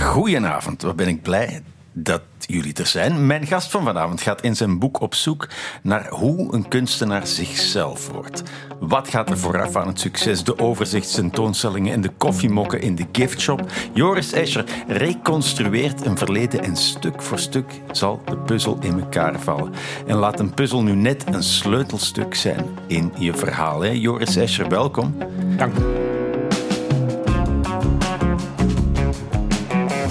[0.00, 3.26] Goedenavond, wat ben ik blij dat jullie er zijn.
[3.26, 5.48] Mijn gast van vanavond gaat in zijn boek op zoek
[5.82, 8.42] naar hoe een kunstenaar zichzelf wordt.
[8.80, 10.44] Wat gaat er vooraf aan het succes?
[10.44, 13.70] De overzichtstentoonstellingen en de koffiemokken in de giftshop.
[13.92, 19.72] Joris Escher reconstrueert een verleden en stuk voor stuk zal de puzzel in elkaar vallen.
[20.06, 23.86] En laat een puzzel nu net een sleutelstuk zijn in je verhaal.
[23.86, 25.16] Joris Escher, welkom.
[25.56, 25.74] Dank.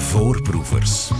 [0.09, 1.11] Voorproevers.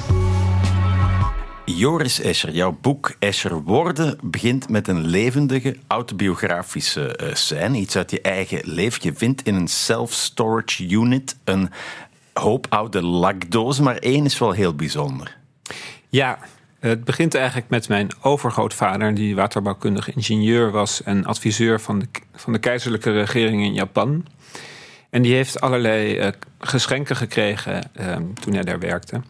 [1.65, 7.77] Joris Escher, jouw boek Escher Worden begint met een levendige autobiografische uh, scène.
[7.77, 8.99] Iets uit je eigen leven.
[9.03, 11.69] Je vindt in een self-storage unit een
[12.33, 15.37] hoop oude lakdozen, maar één is wel heel bijzonder.
[16.09, 16.39] Ja,
[16.79, 22.53] het begint eigenlijk met mijn overgrootvader, die waterbouwkundig ingenieur was en adviseur van de, van
[22.53, 24.25] de keizerlijke regering in Japan.
[25.09, 26.27] En die heeft allerlei uh,
[26.59, 29.21] geschenken gekregen uh, toen hij daar werkte.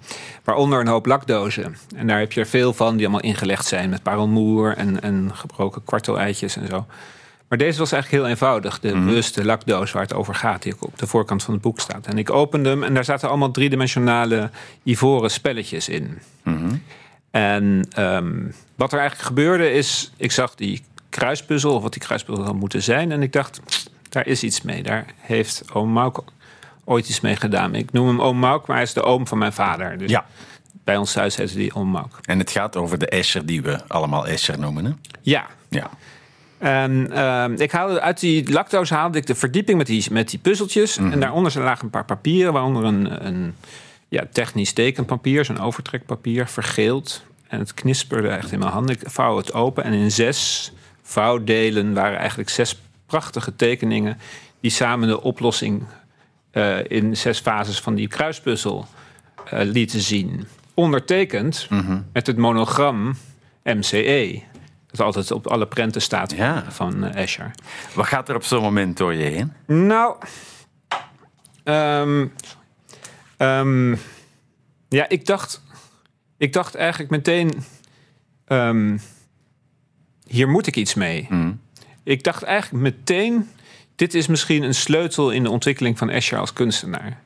[0.43, 1.75] Waaronder een hoop lakdozen.
[1.95, 5.31] En daar heb je er veel van die allemaal ingelegd zijn met parelmoer en, en
[5.33, 6.85] gebroken kwarteleitjes en zo.
[7.47, 8.80] Maar deze was eigenlijk heel eenvoudig.
[8.80, 9.05] De mm.
[9.05, 12.07] bewuste lakdoos waar het over gaat, die ook op de voorkant van het boek staat.
[12.07, 14.50] En ik opende hem en daar zaten allemaal driedimensionale
[14.83, 16.19] ivoren spelletjes in.
[16.44, 16.83] Mm.
[17.31, 22.45] En um, wat er eigenlijk gebeurde is, ik zag die kruispuzzel, of wat die kruispuzzel
[22.45, 23.11] had moeten zijn.
[23.11, 23.61] En ik dacht,
[24.09, 24.83] daar is iets mee.
[24.83, 26.19] Daar heeft oom Mauk
[26.83, 27.75] ooit iets mee gedaan.
[27.75, 29.97] Ik noem hem oom Mauk, maar hij is de oom van mijn vader.
[29.97, 30.25] Dus ja.
[30.83, 32.19] bij ons thuis heette die oom Mauk.
[32.25, 34.91] En het gaat over de Escher die we allemaal Escher noemen, hè?
[35.21, 35.45] Ja.
[35.69, 35.89] Ja.
[36.57, 40.39] En uh, ik haalde uit die lactose haalde ik de verdieping met die, met die
[40.39, 40.97] puzzeltjes.
[40.97, 41.11] Mhm.
[41.11, 43.55] En daaronder lagen een paar papieren, waaronder een, een
[44.07, 47.23] ja, technisch tekenpapier, zo'n overtrekpapier, vergeeld.
[47.47, 48.95] En het knisperde echt in mijn handen.
[48.95, 52.79] Ik vouw het open en in zes vouwdelen waren eigenlijk zes
[53.09, 54.17] prachtige tekeningen
[54.59, 55.83] die samen de oplossing
[56.53, 58.88] uh, in zes fases van die kruispuzzel
[59.53, 60.47] uh, lieten zien.
[60.73, 62.05] Ondertekend mm -hmm.
[62.13, 63.17] met het monogram
[63.63, 64.41] MCE.
[64.88, 66.63] Dat altijd op alle prenten staat ja.
[66.67, 67.51] van uh, Escher.
[67.95, 69.53] Wat gaat er op zo'n moment door je heen?
[69.88, 70.16] Nou,
[71.63, 72.34] um,
[73.38, 74.00] um,
[74.89, 75.61] ja, ik dacht,
[76.38, 77.63] ik dacht eigenlijk meteen,
[78.47, 79.00] um,
[80.28, 81.28] hier moet ik iets mee.
[81.29, 81.59] Mm.
[82.09, 83.50] Ik dacht eigenlijk meteen,
[83.96, 87.22] dit is misschien een sleutel in de ontwikkeling van Escher als kunstenaar.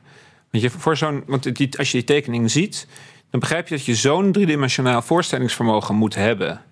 [0.50, 2.86] Want, je, voor zo'n, want die, als je die tekening ziet,
[3.30, 6.62] dan begrijp je dat je zo'n driedimensionaal voorstellingsvermogen moet hebben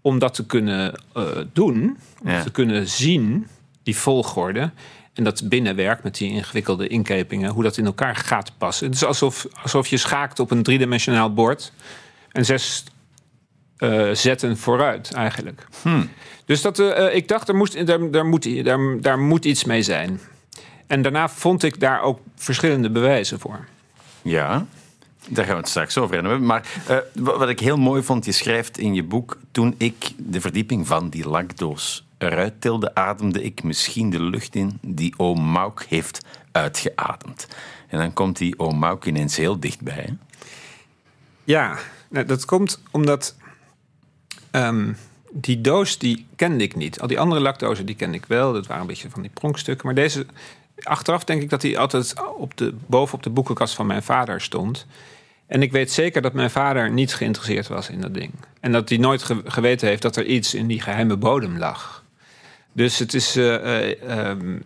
[0.00, 2.42] om dat te kunnen uh, doen, om ja.
[2.42, 3.46] te kunnen zien,
[3.82, 4.70] die volgorde.
[5.14, 8.86] En dat binnenwerk met die ingewikkelde inkepingen, hoe dat in elkaar gaat passen.
[8.86, 11.72] Het is alsof, alsof je schaakt op een driedimensionaal bord
[12.32, 12.84] en zes
[13.82, 15.66] uh, zetten vooruit eigenlijk.
[15.82, 16.10] Hmm.
[16.44, 19.82] Dus dat, uh, ik dacht, er, moest, daar, daar, moet, daar, daar moet iets mee
[19.82, 20.20] zijn.
[20.86, 23.64] En daarna vond ik daar ook verschillende bewijzen voor.
[24.22, 24.66] Ja,
[25.28, 26.46] daar gaan we het straks over hebben.
[26.46, 29.38] Maar uh, wat ik heel mooi vond, je schrijft in je boek...
[29.50, 32.94] toen ik de verdieping van die lakdoos eruit tilde...
[32.94, 37.46] ademde ik misschien de lucht in die oom Mauk heeft uitgeademd.
[37.88, 39.94] En dan komt die oom Mauk ineens heel dichtbij.
[39.94, 40.12] Hè?
[41.44, 41.78] Ja,
[42.08, 43.34] nou, dat komt omdat...
[44.52, 44.96] Um,
[45.32, 47.00] die doos die kende ik niet.
[47.00, 48.52] Al die andere lakdozen die kende ik wel.
[48.52, 49.86] Dat waren een beetje van die pronkstukken.
[49.86, 50.26] Maar deze,
[50.82, 54.40] achteraf denk ik dat die altijd op de, boven op de boekenkast van mijn vader
[54.40, 54.86] stond.
[55.46, 58.32] En ik weet zeker dat mijn vader niet geïnteresseerd was in dat ding.
[58.60, 62.04] En dat hij nooit ge geweten heeft dat er iets in die geheime bodem lag.
[62.72, 63.36] Dus het is.
[63.36, 64.62] Uh, uh, um,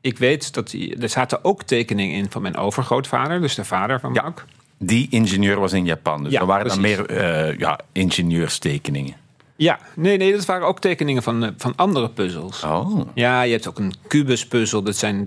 [0.00, 4.00] ik weet dat die, er zaten ook tekeningen in van mijn overgrootvader, dus de vader
[4.00, 4.44] van Mauk.
[4.78, 6.22] Die ingenieur was in Japan.
[6.22, 6.96] Dus ja, er waren precies.
[6.96, 9.14] dan meer uh, ja, ingenieurstekeningen.
[9.56, 12.62] Ja, nee, nee, dat waren ook tekeningen van, van andere puzzels.
[12.62, 13.00] Oh.
[13.14, 14.82] Ja, je hebt ook een kubuspuzzel.
[14.82, 15.26] Dat zijn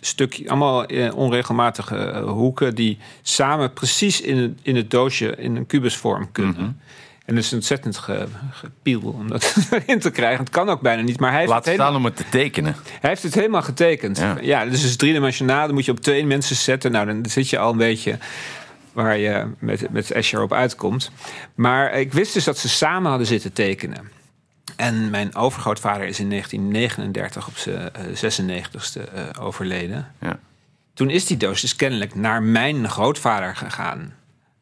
[0.00, 6.32] stukjes, allemaal onregelmatige hoeken die samen precies in het, in het doosje in een kubusvorm
[6.32, 6.52] kunnen.
[6.52, 6.62] Mhm.
[6.62, 6.80] Mm -hmm.
[7.28, 10.40] En dat is ontzettend ge, gepiel om dat erin te krijgen.
[10.40, 12.38] Het kan ook bijna niet, maar hij heeft Laat het staan helemaal, om het te
[12.38, 12.76] tekenen.
[13.00, 14.18] Hij heeft het helemaal getekend.
[14.18, 15.66] Ja, ja dus het is driedimensionaal.
[15.66, 16.92] Dan moet je op twee mensen zetten.
[16.92, 18.18] Nou, dan zit je al een beetje
[19.04, 21.10] waar je met, met Escher op uitkomt.
[21.54, 24.10] Maar ik wist dus dat ze samen hadden zitten tekenen.
[24.76, 30.12] En mijn overgrootvader is in 1939 op zijn uh, 96ste uh, overleden.
[30.20, 30.38] Ja.
[30.94, 34.12] Toen is die doos dus kennelijk naar mijn grootvader gegaan.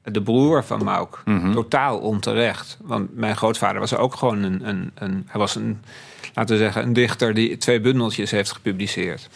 [0.03, 1.23] De broer van Mauk.
[1.25, 1.37] Mhm.
[1.37, 1.53] Mm -hmm.
[1.53, 2.79] Totaal onterecht.
[2.83, 5.27] Want mijn grootvader was ook gewoon een, een, een...
[5.27, 5.83] Hij was een,
[6.35, 9.29] laten we zeggen, een dichter die twee bundeltjes heeft gepubliceerd.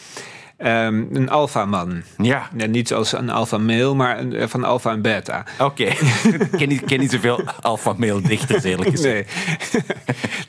[0.64, 2.02] Um, een alfaman.
[2.16, 2.50] Ja.
[2.56, 2.66] ja.
[2.66, 5.44] Niet als een alfa-mail, maar een, van alfa en beta.
[5.58, 5.64] Oké.
[5.64, 5.86] Okay.
[6.50, 9.28] ik ken niet, ken niet zoveel alfa-mail dichters, eerlijk gezegd.
[9.72, 9.82] Nee.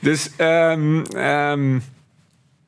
[0.00, 1.82] dus, um, um,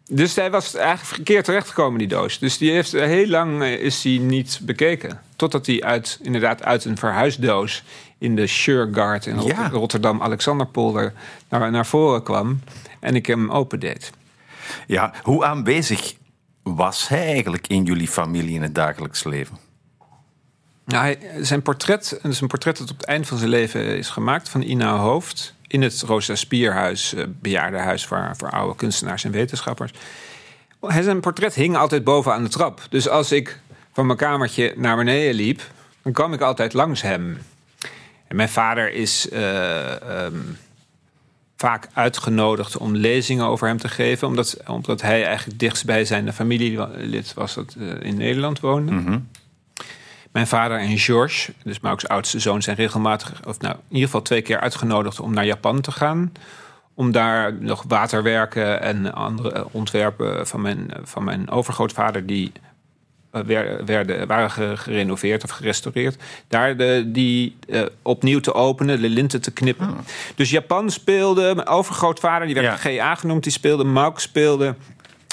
[0.07, 2.39] Dus hij was eigenlijk verkeerd terechtgekomen, die doos.
[2.39, 5.21] Dus die heeft eh, heel lang eh, is die niet bekeken.
[5.37, 7.83] Totdat hij uit, inderdaad uit een verhuisdoos
[8.19, 9.69] in de Shergard in Ja.
[9.69, 11.13] Rotterdam Alexanderpolder
[11.49, 12.61] naar, naar voren kwam.
[13.01, 14.11] En ik hem opendeed.
[14.87, 16.15] Ja, hoe aanwezig
[16.65, 19.59] was hij eigenlijk in jullie familie in het dagelijks leven?
[20.85, 24.49] Nou, zijn portret, dus een portret dat op het eind van zijn leven is gemaakt
[24.49, 25.55] van Ina Hoofd.
[25.67, 29.93] In het Rosa Spierhuis, eh, bejaardenhuis voor, voor oude kunstenaars en wetenschappers.
[30.81, 32.87] Zijn portret hing altijd boven aan de trap.
[32.91, 33.61] Dus als ik
[33.93, 35.63] van mijn kamertje naar beneden liep,
[36.03, 37.39] dan kwam ik altijd langs hem.
[38.29, 40.37] En mijn vader is eh, ehm,
[41.57, 47.35] vaak uitgenodigd om lezingen over hem te geven, omdat, omdat hij eigenlijk dichtstbij zijn familielid
[47.35, 49.21] was dat eh, in Nederland woonde.
[50.33, 54.23] Mijn vader en George, dus Mauk's oudste zoon, zijn regelmatig, of nou, in ieder geval
[54.23, 56.33] twee keer uitgenodigd om naar Japan te gaan.
[56.95, 62.53] Om daar nog waterwerken en andere eh, ontwerpen van mijn, van mijn overgrootvader, die
[63.87, 69.41] werden, waren ge- gerenoveerd of gerestaureerd, daar de, die eh, opnieuw te openen, de linten
[69.41, 69.95] te knippen.
[70.35, 74.75] Dus Japan speelde, mijn overgrootvader, die werd GA genoemd, die speelde, Mauk speelde.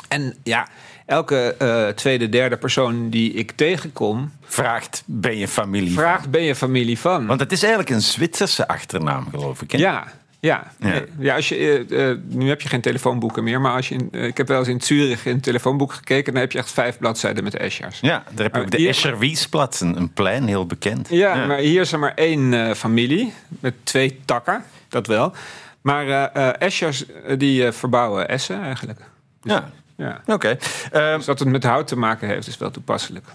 [0.07, 0.68] En ja,
[1.06, 5.94] elke eh, tweede, derde persoon die ik tegenkom, Vraagt, ben je familie?
[5.94, 6.03] van?
[6.03, 7.25] vraagt: ben je familie van?
[7.25, 9.71] Want het is eigenlijk een Zwitserse achternaam, geloof ik.
[9.71, 9.77] Hè?
[9.77, 10.07] ja.
[10.41, 11.01] Ja, Ja.
[11.19, 11.35] ja.
[11.35, 11.55] als je,
[11.89, 14.47] eh, eh, nu heb je geen telefoonboeken meer, maar als je in, eh, ik heb
[14.47, 17.55] wel eens in Zurich in het telefoonboek gekeken, dan heb je echt vijf bladzijden met
[17.55, 17.99] Eschers.
[17.99, 21.07] Ja, daar heb je ook de Escherwiesplatz, een, een plein, heel bekend.
[21.09, 25.33] Ja, maar hier is er maar één eh, familie met twee takken, dat wel.
[25.81, 28.99] Maar eh eh, Eschers eh, die eh, verbouwen essen eigenlijk.
[29.41, 30.21] Ja, Ja.
[30.25, 30.57] oké.
[30.91, 33.25] Ehm, Dus dat het met hout te maken heeft, is wel toepasselijk.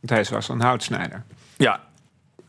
[0.00, 1.22] Want hij was een houtsnijder.
[1.56, 1.80] ja,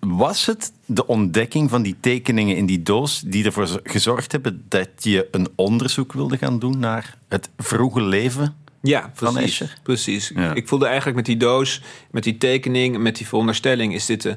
[0.07, 4.89] was het de ontdekking van die tekeningen in die doos die ervoor gezorgd hebben dat
[4.98, 8.56] je een onderzoek wilde gaan doen naar het vroege leven?
[8.81, 9.51] Ja, Van precies.
[9.51, 9.77] Escher?
[9.83, 10.31] precies.
[10.36, 10.53] Ja.
[10.53, 11.81] Ik voelde eigenlijk met die doos,
[12.12, 13.94] met die tekening, met die veronderstelling...
[13.94, 14.36] is dit de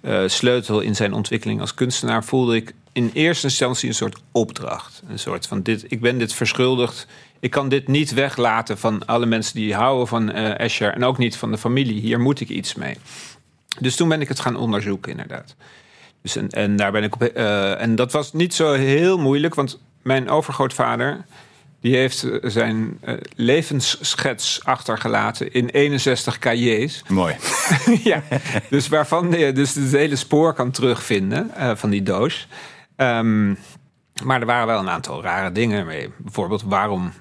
[0.00, 2.24] eh, sleutel in zijn ontwikkeling als kunstenaar...
[2.24, 5.02] voelde ik in eerste instantie een soort opdracht.
[5.08, 7.06] Een soort van, dit, ik ben dit verschuldigd.
[7.40, 10.92] Ik kan dit niet weglaten van alle mensen die houden van eh Escher...
[10.92, 12.00] en ook niet van de familie.
[12.00, 12.96] Hier moet ik iets mee.
[13.80, 15.54] Dus toen ben ik het gaan onderzoeken, inderdaad.
[16.22, 17.22] Dus en, en daar ben ik op.
[17.22, 21.24] eh, en dat was niet zo heel moeilijk, want mijn overgrootvader.
[21.80, 27.02] Die heeft eh, zijn eh, levensschets achtergelaten in 61 cahiers.
[27.08, 27.36] Mooi.
[28.04, 28.22] ja,
[28.70, 32.48] dus waarvan je dus het hele spoor kan terugvinden van die doos.
[32.96, 33.54] Ehm,
[34.22, 36.10] maar er waren wel een aantal rare dingen mee.
[36.16, 37.12] Bijvoorbeeld waarom.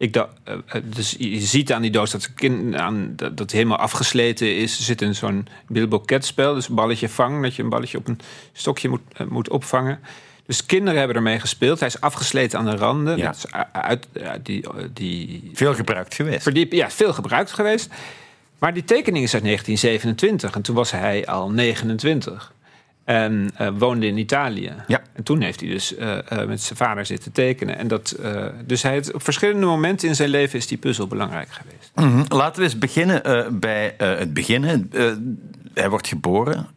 [0.00, 3.50] Ik dacht, eh, eh, dus je ziet aan die doos dat, het kind, aan, dat,
[3.50, 4.78] helemaal afgesleten is.
[4.78, 7.42] Er zit in zo'n Bilbo spel, dus een balletje vang.
[7.42, 8.18] Dat je een balletje op een
[8.52, 10.00] stokje moet, eh, moet opvangen.
[10.46, 11.78] Dus kinderen hebben ermee gespeeld.
[11.78, 13.16] Hij is afgesleten aan de randen.
[13.16, 13.24] Ja.
[13.24, 14.06] Dat is uit,
[14.42, 16.42] die, die Veel gebruikt geweest.
[16.42, 17.88] verdiep, ja, veel gebruikt geweest.
[18.58, 22.52] Maar die tekening is uit 1927 en toen was hij al 29.
[23.10, 24.72] En eh, woonde in Italië.
[24.86, 25.02] Ja.
[25.12, 27.78] En toen heeft hij dus eh, eh, met zijn vader zitten tekenen.
[27.78, 28.16] En dat,
[28.66, 31.90] dus hij heeft, op verschillende momenten in zijn leven is die puzzel belangrijk geweest.
[31.94, 32.36] Mhm.
[32.36, 33.22] Laten we eens beginnen
[33.60, 34.90] bij het begin.
[35.74, 36.68] Hij wordt geboren,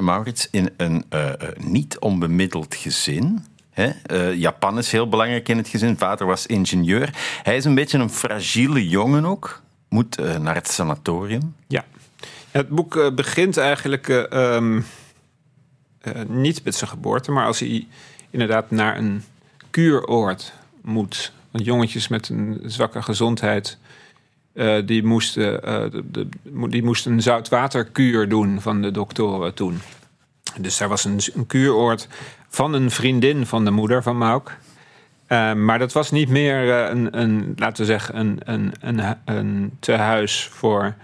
[0.00, 1.04] Maurits, in een
[1.58, 3.44] niet onbemiddeld gezin.
[3.70, 3.90] Hè?
[4.32, 5.98] Japan is heel belangrijk in het gezin.
[5.98, 7.10] Vader was ingenieur.
[7.42, 9.62] Hij is een beetje een fragiele jongen ook.
[9.88, 11.54] Moet naar het sanatorium.
[11.66, 11.84] Ja.
[12.50, 14.76] Het boek begint eigenlijk eh,
[16.00, 17.86] eh, niet met zijn geboorte, maar als hij
[18.30, 19.24] inderdaad naar een
[19.70, 21.32] kuuroord moet.
[21.50, 23.78] Want jongetjes met een zwakke gezondheid,
[24.52, 26.00] eh, die, moesten, eh,
[26.68, 29.80] die moesten een zoutwaterkuur doen van de doktoren toen.
[30.58, 32.08] Dus daar was een, een kuuroord
[32.48, 34.58] van een vriendin van de moeder van Mauk.
[35.56, 40.48] Maar dat was niet meer een, een, laten we zeggen, een, een, een, een tehuis
[40.52, 40.94] voor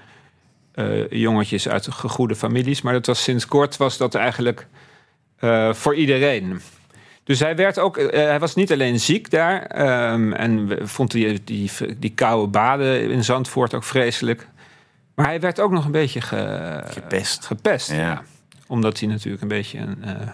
[1.11, 2.82] jongetjes uit gegoede families.
[2.82, 4.66] Maar dat was sinds kort was dat eigenlijk
[5.38, 6.61] eh, voor iedereen.
[7.25, 9.62] Dus hij werd ook, eh, hij was niet alleen ziek daar.
[9.62, 14.49] ehm, en vond die, die, die koude baden in Zandvoort ook vreselijk.
[15.14, 17.47] Maar hij werd ook nog een beetje ge- Gepest.
[17.47, 17.97] gepest Ja.
[17.97, 18.23] ja.
[18.66, 20.28] Omdat hij natuurlijk een beetje een eh,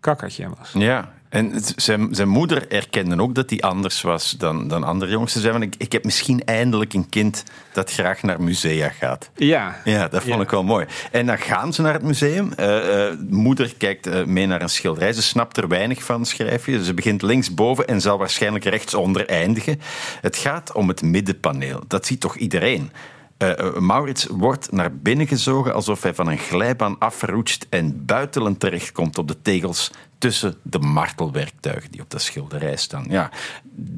[0.00, 0.70] kakkertje was.
[0.72, 5.32] Ja, en zijn, zijn moeder erkende ook dat hij anders was dan, dan andere jongens.
[5.32, 9.30] Ze zei van, ik, ik heb misschien eindelijk een kind dat graag naar musea gaat.
[9.34, 10.40] Ja, Ja, dat vond Ja.
[10.40, 10.86] ik wel mooi.
[11.10, 12.52] En dan gaan ze naar het museum.
[12.52, 15.12] Eh, eh, moeder kijkt eh, mee naar een schilderij.
[15.12, 16.84] Ze snapt er weinig van, schrijf je.
[16.84, 19.80] Ze begint linksboven en zal waarschijnlijk rechtsonder eindigen.
[20.20, 21.80] Het gaat om het middenpaneel.
[21.88, 22.90] Dat ziet toch iedereen?
[23.38, 29.18] Uh, Maurits wordt naar binnen gezogen alsof hij van een glijbaan afroetst en buitelend terechtkomt
[29.18, 33.04] op de tegels tussen de martelwerktuigen die op de schilderij staan.
[33.08, 33.30] Ja,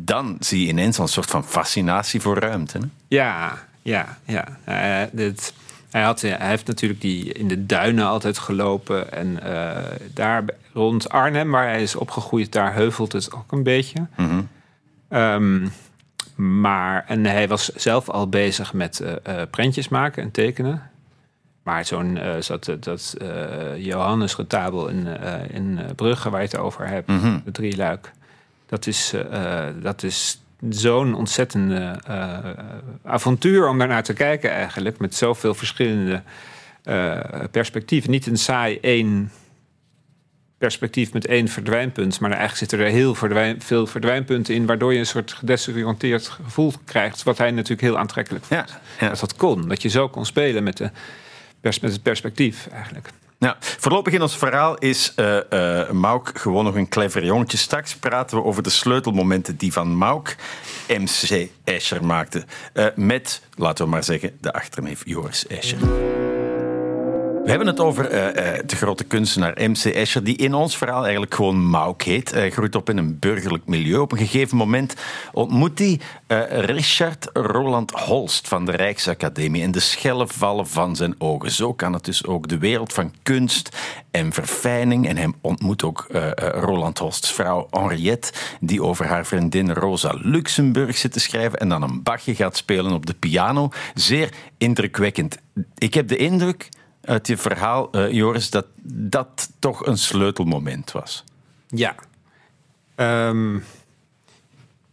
[0.04, 2.78] dan zie je ineens een soort van fascinatie voor ruimte.
[2.78, 2.84] Hè?
[3.08, 4.58] Ja, ja, ja.
[4.68, 5.54] Uh, dit,
[5.90, 9.12] hij, had, hij heeft natuurlijk die in de duinen altijd gelopen.
[9.12, 9.76] En uh,
[10.14, 14.06] daar rond Arnhem, waar hij is opgegroeid, daar heuvelt het ook een beetje.
[14.16, 14.48] Mm -hmm.
[15.18, 15.72] um,
[16.36, 20.90] maar, en hij was zelf al bezig met uh, uh, prentjes maken en tekenen.
[21.62, 23.16] Maar zo'n uh, zat, dat
[23.76, 25.06] Johannes Retabel in,
[25.50, 27.42] in Brugge, waar je het over hebt, mm -hmm.
[27.44, 28.12] de drieluik.
[28.66, 29.14] Dat is,
[29.82, 32.00] dat is zo'n ontzettende
[33.04, 34.98] avontuur om daarnaar te kijken eigenlijk.
[34.98, 36.22] Met zoveel verschillende
[37.50, 38.10] perspectieven.
[38.10, 39.30] Niet een saai één
[40.58, 42.20] perspectief met één verdwijnpunt.
[42.20, 46.72] Maar eigenlijk zitten er heel verdwijn, veel verdwijnpunten in, waardoor je een soort gedesoriënteerd gevoel
[46.84, 47.22] krijgt.
[47.22, 48.68] Wat hij natuurlijk heel aantrekkelijk vond.
[48.68, 49.08] Ja, ja.
[49.08, 49.68] Dat dat kon.
[49.68, 50.90] Dat je zo kon spelen met, de,
[51.60, 53.10] met het perspectief eigenlijk.
[53.38, 57.58] Ja, voorlopig in ons verhaal is uh, uh, Mauk gewoon nog een clever jongetje.
[57.58, 60.36] Straks praten we over de sleutelmomenten die van Mauk
[60.88, 62.44] MC Escher maakte.
[62.74, 65.78] Uh, met, laten we maar zeggen, de achterneef Joris Escher.
[67.46, 69.84] We hebben het over uh, uh, de grote kunstenaar M.C.
[69.84, 72.30] Escher, die in ons verhaal eigenlijk gewoon Mauk heet.
[72.30, 73.98] Groeit op in een burgerlijk milieu.
[73.98, 74.94] Op een gegeven moment
[75.32, 81.14] ontmoet hij uh, Richard Roland Holst van de Rijksacademie en de schelle vallen van zijn
[81.18, 81.50] ogen.
[81.50, 83.76] Zo kan het dus ook de wereld van kunst
[84.10, 85.08] en verfijning.
[85.08, 91.12] En hij ontmoet ook Roland Holsts vrouw Henriette, die over haar vriendin Rosa Luxemburg zit
[91.12, 93.68] te schrijven en dan een Bachje gaat spelen op de piano.
[93.94, 95.38] Zeer indrukwekkend.
[95.74, 96.68] Ik heb de indruk
[97.06, 101.24] uit je verhaal, uh, Joris, dat dat toch een sleutelmoment was.
[101.68, 101.94] Ja,
[102.96, 103.64] um,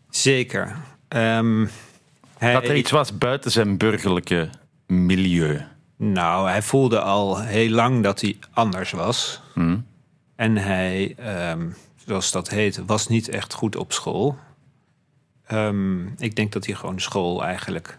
[0.09, 0.75] zeker.
[1.09, 1.69] Um,
[2.37, 4.49] hij, dat er iets was buiten zijn burgerlijke
[4.87, 5.61] milieu.
[5.95, 9.41] Nou, hij voelde al heel lang dat hij anders was.
[9.53, 9.85] Hmm.
[10.35, 11.15] En hij,
[11.51, 14.37] um, zoals dat heet, was niet echt goed op school.
[16.17, 17.97] ik denk dat hij gewoon school eigenlijk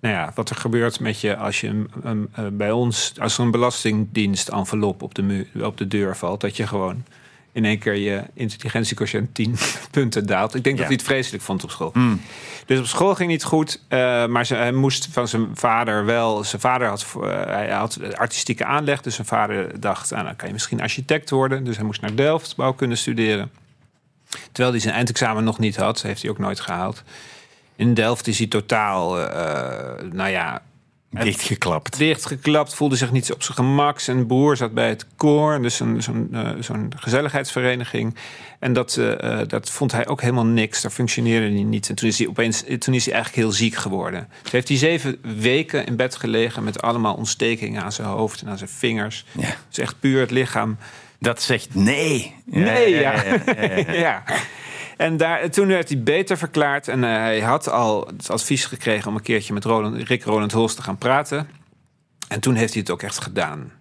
[0.00, 3.12] nou ja, wat er gebeurt met je als je een, een, een, eh, bij ons,
[3.20, 7.04] als er een belastingdienst envelop op de, op de deur valt, dat je gewoon
[7.52, 9.56] in één keer je intelligentiequotient 10
[9.90, 10.54] punten daalt.
[10.54, 10.80] Ik denk ja.
[10.80, 11.90] dat hij het vreselijk vond op school.
[11.94, 12.20] Mm.
[12.66, 16.44] Dus op school ging niet goed, uh, maar ze, hij moest van zijn vader wel.
[16.44, 20.46] Zijn vader had, uh, hij had artistieke aanleg, dus zijn vader dacht: ah, dan kan
[20.46, 21.64] je misschien architect worden.
[21.64, 23.50] Dus hij moest naar Delft bouwkunde studeren.
[24.52, 27.02] Terwijl hij zijn eindexamen nog niet had, heeft hij ook nooit gehaald.
[27.80, 29.26] In Delft is hij totaal, uh,
[30.12, 30.62] nou ja...
[31.10, 31.98] Dichtgeklapt.
[31.98, 34.00] Dichtgeklapt, voelde zich niet op zijn gemak.
[34.00, 36.50] Zijn broer zat bij het koor, dus zo'n zo'n uh,
[36.96, 38.16] gezelligheidsvereniging.
[38.58, 40.82] En dat, uh, dat vond hij ook helemaal niks.
[40.82, 41.88] Daar functioneerde hij niet.
[41.88, 44.28] En toen is hij opeens toen is hij eigenlijk heel ziek geworden.
[44.42, 48.48] Toen heeft hij zeven weken in bed gelegen met allemaal ontstekingen aan zijn hoofd en
[48.48, 49.24] aan zijn vingers.
[49.32, 49.48] Ja.
[49.68, 50.76] Dus echt puur het lichaam.
[51.18, 52.34] Dat zegt nee.
[52.44, 53.12] Nee, ja.
[53.12, 54.22] ja, ja, ja.
[55.00, 56.88] En daar, toen werd hij beter verklaard.
[56.88, 60.52] En uh, hij had al het advies gekregen om een keertje met Roland, Rick Roland
[60.52, 61.48] Holst te gaan praten.
[62.28, 63.72] En toen heeft hij het ook echt gedaan.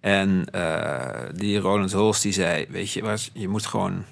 [0.00, 0.98] En uh,
[1.34, 4.04] die Roland Holst die zei: Weet je, was, je moet gewoon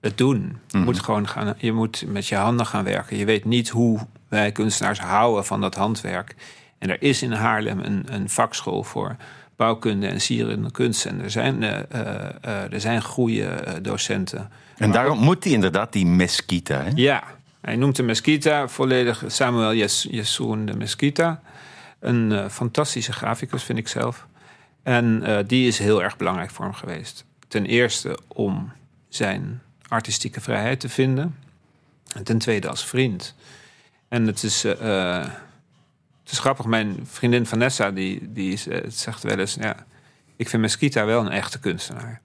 [0.00, 0.58] het doen.
[0.66, 0.84] Je, Mhm.
[0.86, 3.16] moet gewoon gaan, je moet met je handen gaan werken.
[3.16, 3.98] Je weet niet hoe
[4.28, 6.34] wij kunstenaars houden van dat handwerk.
[6.78, 9.16] En er is in Haarlem een, een vakschool voor
[9.56, 11.06] bouwkunde en sierende kunst.
[11.06, 14.50] En er zijn, uh, uh, er zijn goede docenten.
[14.82, 16.82] En Maar daarom moet hij inderdaad die Mesquita.
[16.82, 16.90] Hè?
[16.94, 17.24] ja,
[17.60, 20.08] hij noemt de Mesquita volledig Samuel Yes-
[20.38, 21.42] de Mesquita.
[21.98, 24.26] Een eh, fantastische graficus, vind ik zelf.
[24.82, 27.24] En eh, die is heel erg belangrijk voor hem geweest.
[27.48, 28.72] Ten eerste om
[29.08, 31.36] zijn artistieke vrijheid te vinden.
[32.14, 33.34] En ten tweede als vriend.
[34.08, 35.24] En het is, eh,
[36.22, 38.58] het is grappig, mijn vriendin Vanessa, die, die
[38.88, 39.54] zegt wel eens...
[39.54, 39.86] Ja,
[40.36, 42.20] ik vind Mesquita wel een echte kunstenaar.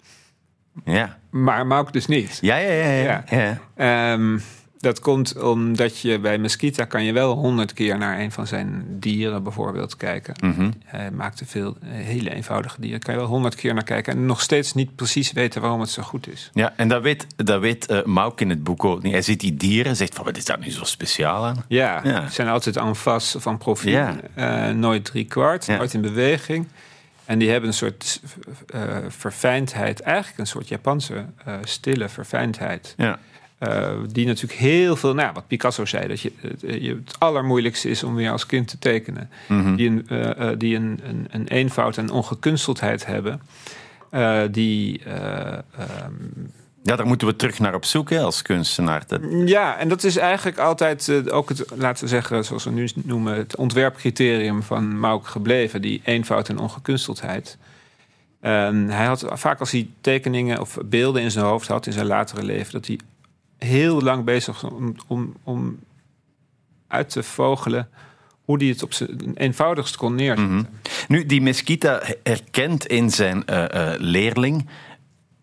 [0.86, 1.18] Ja.
[1.30, 2.38] Maar Mauk dus niet.
[2.42, 2.92] Ja, ja, ja.
[2.92, 3.24] ja.
[3.30, 3.38] Ja.
[3.76, 4.12] ja.
[4.14, 4.38] Ehm,
[4.80, 8.86] dat komt omdat je bij Mesquita kan je wel honderd keer naar een van zijn
[8.90, 10.34] dieren bijvoorbeeld kijken.
[10.42, 10.72] Mhm.
[10.86, 13.00] Hij maakte veel eh, hele eenvoudige dieren.
[13.00, 15.90] Kan je wel honderd keer naar kijken en nog steeds niet precies weten waarom het
[15.90, 16.50] zo goed is.
[16.54, 19.12] Ja, en dat weet, dat weet eh, Mauk in het boek ook niet.
[19.12, 21.64] Hij ziet die dieren en zegt van, wat is daar nu zo speciaal aan?
[21.68, 22.28] Ja, Ja.
[22.28, 23.92] ze zijn altijd en face van profiel.
[23.92, 24.16] Ja.
[24.34, 25.78] Eh, nooit drie kwart, Ja.
[25.78, 26.68] nooit in beweging.
[27.28, 28.22] En die hebben een soort
[28.68, 32.94] eh, verfijndheid, eigenlijk een soort Japanse eh, stille verfijndheid.
[32.98, 33.20] Ja.
[33.60, 38.04] Uh, die natuurlijk heel veel, nou, wat Picasso zei, dat je, je het allermoeilijkste is
[38.04, 39.30] om weer als kind te tekenen.
[39.48, 39.76] Mhm.
[39.76, 43.42] Die, een, die een, een, een, eenvoud en ongekunsteldheid hebben.
[44.52, 46.52] die, um,
[46.88, 49.06] Ja, daar moeten we terug naar op zoek hè, als kunstenaar.
[49.46, 52.90] Ja, en dat is eigenlijk altijd eh, ook het, laten we zeggen, zoals we nu
[53.04, 57.58] noemen, het ontwerpcriterium van Mauk gebleven, die eenvoud en ongekunsteldheid.
[58.40, 62.06] En hij had vaak als hij tekeningen of beelden in zijn hoofd had in zijn
[62.06, 63.00] latere leven, dat hij
[63.58, 65.80] heel lang bezig was om, om, om
[66.88, 67.90] uit te vogelen
[68.46, 70.68] hoe hij het op zijn eenvoudigst kon neerzetten.
[71.08, 74.68] Nu, die Mesquita herkent in zijn eh, eh, leerling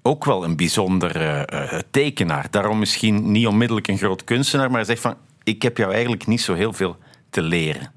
[0.06, 2.46] ook wel een bijzondere eh, tekenaar.
[2.50, 6.26] Daarom misschien niet onmiddellijk een groot kunstenaar, maar hij zegt van, ik heb jou eigenlijk
[6.26, 6.96] niet zo heel veel
[7.30, 7.92] te leren.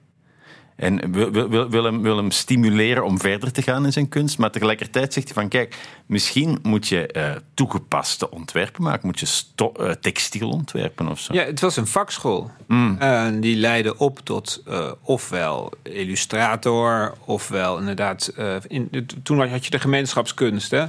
[0.76, 4.52] En wil, wil, hem, wil hem stimuleren om verder te gaan in zijn kunst, maar
[4.52, 9.92] tegelijkertijd zegt hij van, kijk, misschien moet je eh, toegepaste ontwerpen maken, moet je eh,
[9.92, 11.34] textiel ontwerpen of zo.
[11.34, 12.52] Ja, het was een vakschool.
[13.00, 14.64] En die leidde op tot
[15.02, 18.34] ofwel illustrator, ofwel inderdaad.
[18.68, 20.72] in, toen had je de gemeenschapskunst.
[20.72, 20.86] Hè?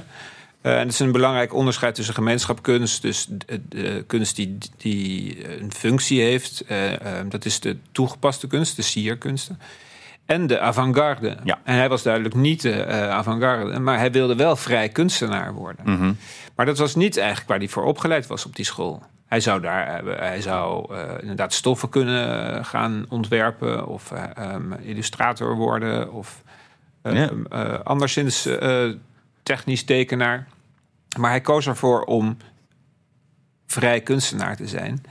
[0.61, 5.59] Eh, en dat is een belangrijk onderscheid tussen gemeenschapkunst, dus de, de kunst die, die
[5.61, 6.63] een functie heeft.
[6.67, 9.59] eh, eh, dat is de toegepaste kunst, de sierkunsten.
[10.25, 11.37] En de avant-garde.
[11.43, 11.59] Ja.
[11.63, 16.17] En hij was duidelijk niet de eh, avant-garde, maar hij wilde wel vrij kunstenaar worden.
[16.55, 19.03] Maar dat was niet eigenlijk waar hij voor opgeleid was op die school.
[19.27, 24.73] Hij zou daar eh, hij zou, eh, inderdaad stoffen kunnen gaan ontwerpen of eh, ehm,
[24.73, 26.41] illustrator worden of
[27.01, 27.29] eh, Ja.
[27.49, 28.89] eh, anderszins eh,
[29.43, 30.47] technisch tekenaar.
[31.19, 32.37] Maar hij koos ervoor om
[33.67, 35.03] vrij kunstenaar te zijn.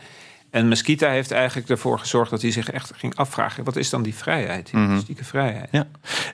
[0.51, 4.03] En Mesquita heeft eigenlijk ervoor gezorgd dat hij zich echt ging afvragen: wat is dan
[4.03, 5.69] die vrijheid, die artistieke vrijheid?
[5.73, 5.87] Ja.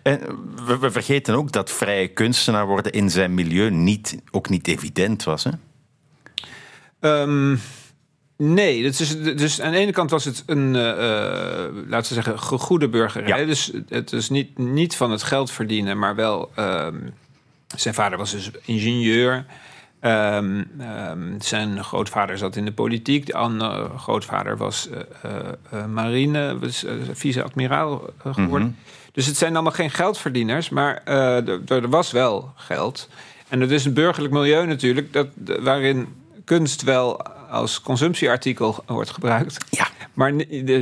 [0.03, 0.21] En
[0.67, 5.25] we, we vergeten ook dat vrije kunstenaar worden in zijn milieu niet, ook niet evident
[5.25, 5.45] was.
[5.45, 5.51] Hè?
[7.01, 7.57] Ehm,
[8.37, 12.23] nee, dat is, dus aan de ene kant was het een, eh, eh, laten we
[12.23, 13.41] zeggen, ge- goede burgerij.
[13.41, 13.47] Ja.
[13.47, 16.51] Dus het is niet, niet van het geld verdienen, maar wel.
[16.55, 16.97] ehm,
[17.76, 19.45] zijn vader was dus ingenieur.
[20.04, 23.26] Ehm, ehm, zijn grootvader zat in de politiek.
[23.26, 25.40] De andere grootvader was eh, eh,
[25.71, 28.78] eh, marine, was vice-admiraal geworden.
[29.12, 31.02] Dus het zijn allemaal geen geldverdieners, maar
[31.66, 33.09] er was wel geld.
[33.49, 35.26] En het is een burgerlijk milieu natuurlijk, dat,
[35.61, 36.09] waarin
[36.45, 37.21] kunst wel
[37.55, 39.57] als consumptieartikel wordt gebruikt.
[39.71, 39.89] Ja.
[40.15, 40.33] Maar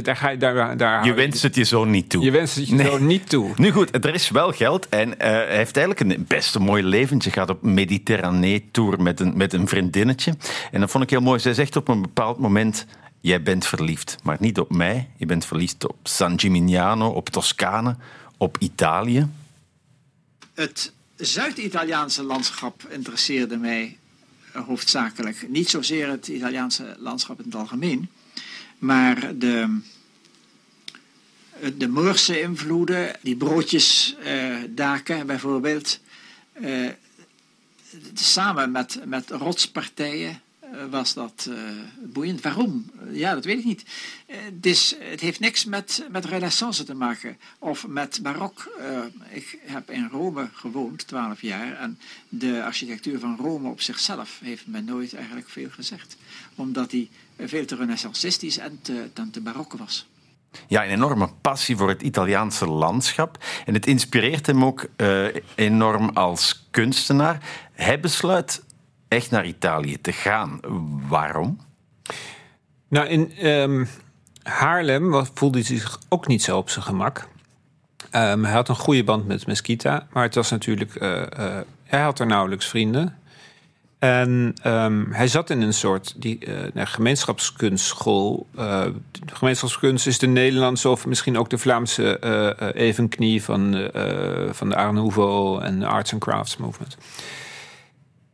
[0.02, 2.25] daar ga je daar, daar Je wenst het je zo niet toe.
[2.25, 2.87] je wenst het je Nee.
[2.87, 3.50] zo niet toe.
[3.57, 6.83] Nu goed, er is wel geld en eh, hij heeft eigenlijk een best een mooi
[6.83, 7.31] leventje.
[7.31, 10.35] Gaat op Mediterranee-tour met een, met een vriendinnetje.
[10.71, 11.41] En dat vond ik heel mooi.
[11.41, 12.87] Zij zegt op een bepaald moment...
[13.25, 15.08] Jij bent verliefd, maar niet op mij.
[15.17, 17.97] Je bent verliefd op San Gimignano, op Toscane,
[18.37, 19.26] op Italië.
[20.54, 23.97] Het Zuid-Italiaanse landschap interesseerde mij
[24.52, 25.49] hoofdzakelijk.
[25.49, 28.08] Niet zozeer het Italiaanse landschap in het algemeen,
[28.78, 29.80] maar de,
[31.60, 36.00] eh, de Moorse invloeden, die broodjesdaken bijvoorbeeld.
[36.52, 36.88] eh,
[38.15, 40.36] samen met, met rotspartijen eh,
[40.91, 41.56] was dat eh,
[42.04, 42.41] boeiend.
[42.41, 42.91] Waarom?
[43.11, 43.85] Ja, dat weet ik niet.
[44.26, 44.37] Eh,
[45.11, 48.73] het, heeft niks met, met renaissance te maken of met barok.
[48.78, 54.39] Eh, ik heb in Rome gewoond, twaalf jaar, en de architectuur van Rome op zichzelf
[54.45, 56.17] heeft me nooit eigenlijk veel gezegd.
[56.54, 60.06] Omdat die veel te renaissancistisch en te, dan te barok was.
[60.67, 63.45] Ja, een enorme passie voor het Italiaanse landschap.
[63.65, 67.43] En het inspireert hem ook eh, enorm als kunstenaar.
[67.73, 68.63] Hij besluit
[69.12, 70.60] echt naar Italië te gaan.
[71.08, 71.58] Waarom?
[72.88, 73.84] Nou, in ehm,
[74.42, 77.28] Haarlem voelde hij zich ook niet zo op zijn gemak.
[78.10, 80.94] Ehm, hij had een goede band met Mesquita, maar het was natuurlijk.
[80.94, 83.16] eh, eh, hij had er nauwelijks vrienden.
[83.98, 86.38] En ehm, hij zat in een soort die,
[86.75, 88.46] nou, gemeenschapskunstschool.
[89.32, 92.18] Gemeenschapskunst is de Nederlandse of misschien ook de Vlaamse
[92.75, 93.90] evenknie van,
[94.50, 96.96] van de Art Nouveau en de Arts and Crafts Movement.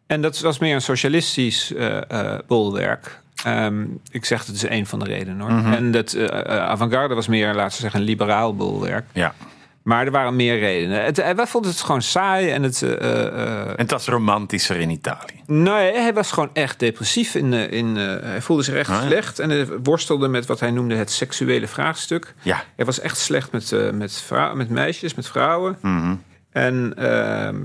[0.09, 3.21] En dat was meer een socialistisch eh, eh, bolwerk.
[3.45, 5.73] Ehm, ik zeg het is een van de redenen hoor.
[5.73, 6.27] En dat eh,
[6.59, 9.05] avant-garde was meer, laten we zeggen, een liberaal bolwerk.
[9.13, 9.35] Ja.
[9.83, 11.05] Maar er waren meer redenen.
[11.05, 12.83] Het, wij vonden het gewoon saai en het.
[12.83, 15.43] En het was romantischer in Italië.
[15.47, 17.35] Nee, hij was gewoon echt depressief.
[17.35, 19.07] In, in, hij voelde zich echt Ah, ja.
[19.07, 22.35] slecht en hij worstelde met wat hij noemde het seksuele vraagstuk.
[22.43, 22.63] Ja.
[22.77, 25.79] Hij was echt slecht met, met, met meisjes, met vrouwen.
[25.81, 26.15] Mhm.
[26.53, 27.57] En ehm,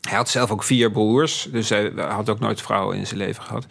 [0.00, 3.42] hij had zelf ook vier broers, dus hij had ook nooit vrouwen in zijn leven
[3.42, 3.66] gehad.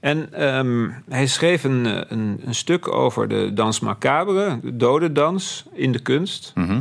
[0.00, 5.64] En ehm, hij schreef een, eh, een, een stuk over de dans macabre, de dodendans
[5.72, 6.52] in de kunst.
[6.54, 6.80] Mhm.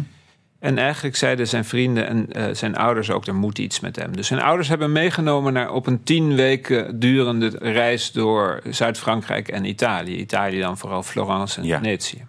[0.60, 4.16] En eigenlijk zeiden zijn vrienden en eh, zijn ouders ook, er moet iets met hem.
[4.16, 9.48] Dus zijn ouders hebben hem meegenomen naar, op een tien weken durende reis door Zuid-Frankrijk
[9.48, 10.16] en Italië.
[10.16, 11.78] Italië dan vooral Florence en Ja.
[11.78, 12.26] Venetië.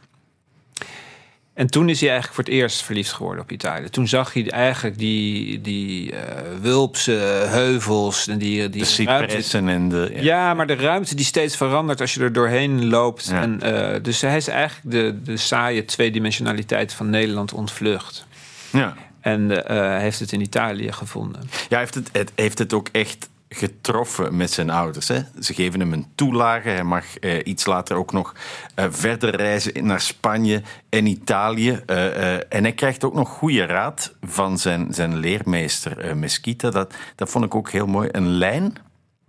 [1.55, 3.89] En toen is hij eigenlijk voor het eerst verliefd geworden op Italië.
[3.89, 7.13] Toen zag hij eigenlijk die, die eh, wulpse
[7.49, 10.13] heuvels en die, die De cypressen en de...
[10.15, 10.55] ja.
[10.55, 13.27] maar de ruimte die steeds verandert als je er doorheen loopt.
[13.27, 13.41] Ja.
[13.41, 18.27] En, eh, dus hij is eigenlijk de, de saaie tweedimensionaliteit van Nederland ontvlucht.
[18.73, 18.95] ja.
[19.21, 21.41] En hij heeft het in Italië gevonden.
[21.69, 25.09] Ja, heeft het, het, heeft het ook echt getroffen met zijn ouders.
[25.09, 25.21] Hè?
[25.41, 26.69] Ze geven hem een toelage.
[26.69, 28.35] Hij mag eh, iets later ook nog
[28.75, 31.83] eh, verder reizen naar Spanje en Italië.
[31.87, 36.71] Eh, en hij krijgt ook nog goede raad van zijn, zijn leermeester Mesquita.
[36.71, 38.09] Dat, dat vond ik ook heel mooi.
[38.13, 38.75] Een lijn,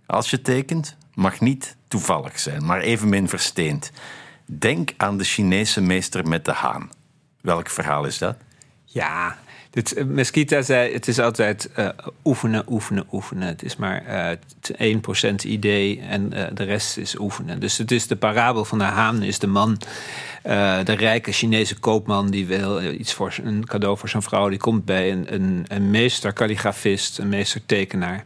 [0.06, 3.90] als je tekent, mag niet toevallig zijn, maar evenmin versteend.
[4.46, 6.90] Denk aan de Chinese meester met de haan.
[7.40, 8.36] Welk verhaal is dat?
[8.84, 9.38] Ja,
[9.74, 11.88] dit, eh, Mesquita zei, het is altijd eh,
[12.24, 13.48] oefenen, oefenen, oefenen.
[13.48, 14.36] Het is maar eh
[14.78, 17.60] 1% idee en de rest is oefenen.
[17.60, 19.78] Dus het is de parabel van de haan is de man,
[20.84, 22.30] de rijke Chinese koopman...
[22.30, 24.48] die wil iets voor een cadeau voor zijn vrouw.
[24.48, 28.24] Die komt bij een, een, een meester kalligrafist, een meester tekenaar...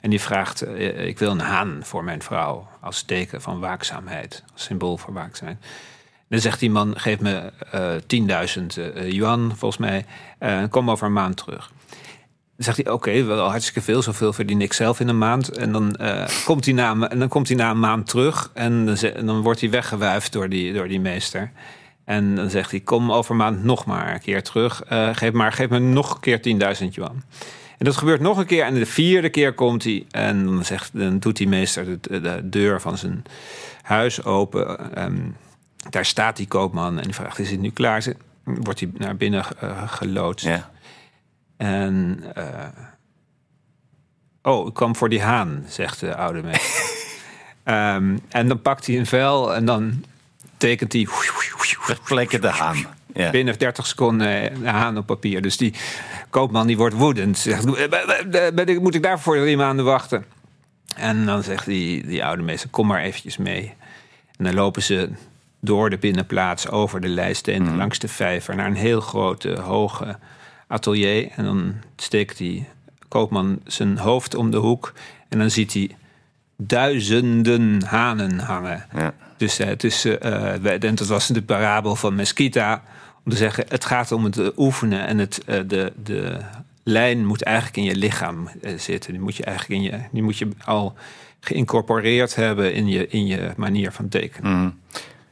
[0.00, 0.66] En die vraagt,
[0.98, 5.64] ik wil een haan voor mijn vrouw als teken van waakzaamheid, als symbool voor waakzaamheid.
[6.28, 7.92] Dan zegt die man, geef me eh
[8.56, 10.04] 10.000 eh, yuan, volgens mij,
[10.38, 11.70] eh, kom over een maand terug.
[12.56, 15.48] Dan zegt hij, oké, wel hartstikke veel, zoveel verdien ik zelf in een maand.
[15.48, 15.96] En dan,
[16.44, 19.60] komt, hij na, en dan komt hij na een maand terug en dan, dan wordt
[19.60, 21.50] hij weggewuifd door die, door die meester.
[22.04, 24.82] En dan zegt hij, kom over een maand nog maar een keer terug.
[25.12, 26.40] Geef, maar geef me nog een keer
[26.82, 27.22] 10.000 yuan.
[27.78, 28.64] En dat gebeurt nog een keer.
[28.64, 30.06] En de vierde keer komt hij.
[30.10, 33.24] En dan, zegt, dan doet die meester de, de deur van zijn
[33.82, 34.94] huis open.
[34.94, 35.16] Ehm,
[35.90, 36.96] daar staat die koopman.
[36.98, 38.02] En die vraagt, is het nu klaar?
[38.02, 40.46] Ze- Wordt hij naar binnen eh, geloodst.
[40.46, 40.70] Ja.
[41.56, 42.22] En...
[42.34, 42.44] eh,
[44.42, 46.94] oh, ik kwam voor die haan, zegt de oude meester.
[47.64, 50.04] Ehm, en dan pakt hij een vel en dan
[50.56, 51.06] tekent hij...
[51.86, 52.76] Ter plekke de haan.
[53.14, 53.30] Ja.
[53.30, 55.42] binnen 30 seconden een haan op papier.
[55.42, 55.74] Dus die
[56.30, 57.38] koopman die wordt woedend.
[57.38, 60.24] Zegt, "Eh, moet ik daarvoor drie maanden wachten?
[60.96, 63.74] En dan zegt die, die oude meester, kom maar eventjes mee.
[64.36, 65.10] En dan lopen ze
[65.66, 68.56] door de binnenplaats, over de lijsteen, langs de vijver...
[68.56, 70.18] naar een heel grote, hoge
[70.66, 71.28] atelier.
[71.36, 72.68] En dan steekt die
[73.08, 74.92] koopman zijn hoofd om de hoek...
[75.28, 75.96] en dan ziet hij
[76.56, 78.86] duizenden hanen hangen.
[78.94, 79.14] Ja.
[79.36, 82.82] Dus eh, het is, en dat was de parabel van Mesquita.
[83.24, 85.06] Om te zeggen, het gaat om het oefenen.
[85.06, 86.38] En het, de, de
[86.82, 89.12] lijn moet eigenlijk in je lichaam zitten.
[89.12, 90.94] Die moet je eigenlijk in je, die moet je al
[91.40, 94.80] geïncorporeerd hebben in je, in je manier van tekenen.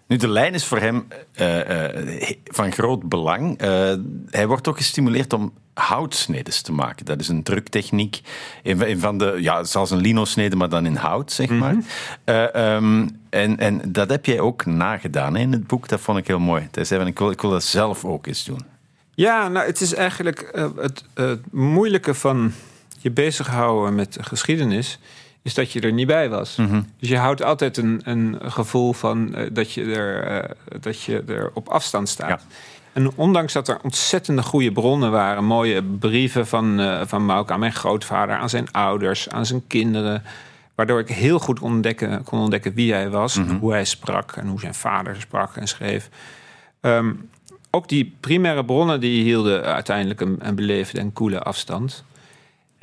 [0.07, 1.85] Nu, de lijn is voor hem eh,
[2.21, 3.59] eh, van groot belang.
[3.59, 3.95] Eh,
[4.31, 7.05] hij wordt ook gestimuleerd om houtsnedes te maken.
[7.05, 8.21] Dat is een druktechniek.
[8.63, 11.77] Een van- een van de, ja, zoals een lino-snede, maar dan in hout, zeg maar.
[12.25, 15.89] Eh, ehm, en, en dat heb jij ook nagedaan hè, in het boek.
[15.89, 16.69] Dat vond ik heel mooi.
[16.71, 18.65] Hij zei van, ik wil, ik wil dat zelf ook eens doen.
[19.15, 22.53] Ja, nou, het is eigenlijk het, het moeilijke van
[22.99, 24.99] je bezighouden met de geschiedenis.
[25.45, 26.57] Is dat je er niet bij was.
[26.99, 31.23] Dus je houdt altijd een, een gevoel van eh, dat, je er, eh, dat je
[31.27, 32.29] er op afstand staat.
[32.29, 32.41] Ja.
[32.93, 37.61] En ondanks dat er ontzettende goede bronnen waren, mooie brieven van, eh van Mauk aan
[37.61, 40.23] mijn grootvader, aan zijn ouders, aan zijn kinderen.
[40.75, 44.61] Waardoor ik heel goed ontdekken, kon ontdekken wie hij was, hoe hij sprak en hoe
[44.61, 46.09] zijn vader sprak en schreef.
[46.81, 47.13] Ehm,
[47.71, 52.05] ook die primaire bronnen die hielden uiteindelijk een, een beleefde en koele afstand.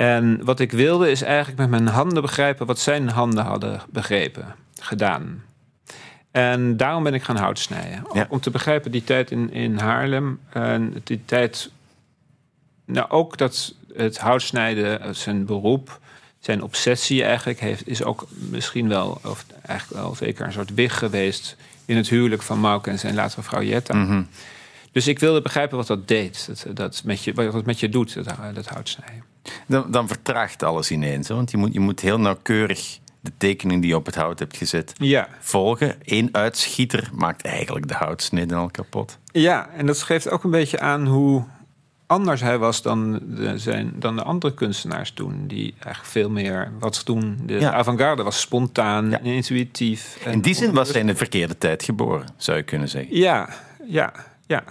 [0.01, 4.55] En wat ik wilde is eigenlijk met mijn handen begrijpen wat zijn handen hadden begrepen,
[4.79, 5.43] gedaan.
[6.31, 8.03] En daarom ben ik gaan hout snijden.
[8.13, 8.25] Ja.
[8.29, 10.39] Om te begrijpen die tijd in, in Haarlem.
[10.49, 11.71] En die tijd.
[12.85, 15.99] Nou, ook dat het houtsnijden, eh, zijn beroep,
[16.39, 20.97] zijn obsessie eigenlijk, heeft, is ook misschien wel, of eigenlijk wel zeker een soort wig
[20.97, 24.25] geweest in het huwelijk van Mauke en zijn latere vrouw Jetta.
[24.91, 27.89] Dus ik wilde begrijpen wat dat deed, dat, dat met je, wat het met je
[27.89, 29.30] doet, dat, dat houtsnijden.
[29.67, 31.27] Dan, dan vertraagt alles ineens.
[31.27, 31.35] Hè?
[31.35, 34.57] Want je moet, je moet heel nauwkeurig de tekening die je op het hout hebt
[34.57, 35.27] gezet Ja.
[35.39, 35.95] volgen.
[36.05, 39.17] Eén uitschieter maakt eigenlijk de houtsnede al kapot.
[39.31, 41.43] Ja, en dat geeft ook een beetje aan hoe
[42.07, 45.47] anders hij was dan de, zijn, dan de andere kunstenaars toen.
[45.47, 47.39] Die eigenlijk veel meer wat toen.
[47.45, 47.71] De Ja.
[47.73, 49.19] avant-garde was spontaan Ja.
[49.19, 50.17] en intuïtief.
[50.25, 53.15] en In die zin was hij in de verkeerde tijd geboren, zou je kunnen zeggen.
[53.17, 53.49] Ja,
[53.87, 54.13] ja,
[54.47, 54.63] ja.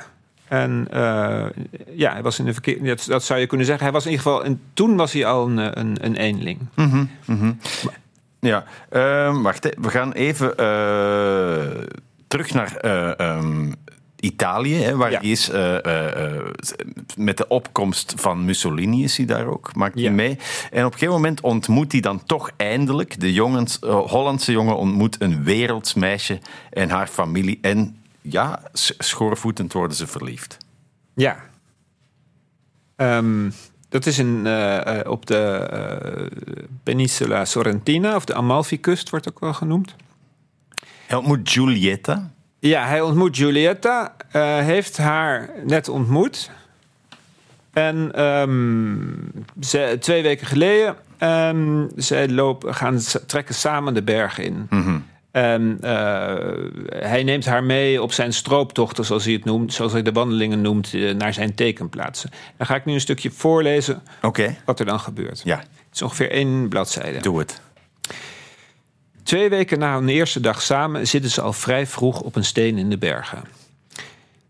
[0.51, 1.47] En eh,
[1.95, 2.85] ja, hij was in de verkeerde.
[2.87, 3.85] Dat, dat zou je kunnen zeggen.
[3.85, 4.45] Hij was in ieder geval.
[4.45, 6.59] En toen was hij al een, een, een eenling.
[8.41, 9.71] Ja, ehm, wacht, hè.
[9.81, 11.83] we gaan even eh,
[12.29, 13.73] terug naar eh, ehm,
[14.21, 15.21] Italië, hè, waar Ja.
[15.21, 15.51] hij is.
[17.17, 20.11] met de opkomst van Mussolini is hij daar ook, maakt hij Ja.
[20.11, 20.39] mee.
[20.71, 25.21] En op een gegeven moment ontmoet hij dan toch eindelijk, de jongens, Hollandse jongen ontmoet
[25.21, 26.39] een werelds meisje
[26.71, 28.63] en haar familie en ja,
[28.99, 30.57] schoorvoetend worden ze verliefd.
[31.15, 31.37] Ja.
[32.97, 33.51] Ehm,
[33.89, 36.27] dat is in, eh, eh, op de eh,
[36.83, 39.95] Peninsula Sorrentina, of de Amalfi-kust wordt ook wel genoemd.
[41.07, 42.31] Hij ontmoet Giulietta.
[42.59, 44.17] Ja, hij ontmoet Giulietta,
[44.63, 46.51] heeft haar net ontmoet.
[47.73, 48.99] En ehm,
[49.61, 54.69] ze, twee weken geleden, um, zij lopen, gaan trekken samen de bergen in.
[55.31, 60.03] En eh, hij neemt haar mee op zijn strooptochten, zoals hij het noemt, zoals hij
[60.03, 62.31] de wandelingen noemt, eh, naar zijn tekenplaatsen.
[62.57, 65.41] Dan ga ik nu een stukje voorlezen Oké, wat er dan gebeurt.
[65.45, 67.21] ja, Het is ongeveer één bladzijde.
[67.21, 67.61] doe het.
[69.23, 72.79] Twee weken na hun eerste dag samen zitten ze al vrij vroeg op een steen
[72.79, 73.43] in de bergen.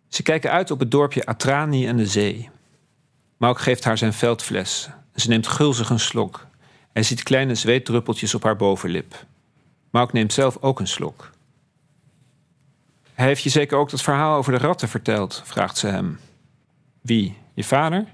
[0.08, 2.48] Ze kijken uit op het dorpje Atrani en de zee.
[3.36, 4.88] Mauk geeft haar zijn veldfles.
[5.14, 6.46] Ze neemt gulzig een slok.
[6.92, 9.24] Hij ziet kleine zweetdruppeltjes op haar bovenlip.
[9.90, 11.31] Mauk neemt zelf ook een slok.
[13.14, 16.18] Hij heeft je zeker ook dat verhaal over de ratten verteld, vraagt ze hem.
[17.00, 17.37] Wie?
[17.55, 18.07] Je vader?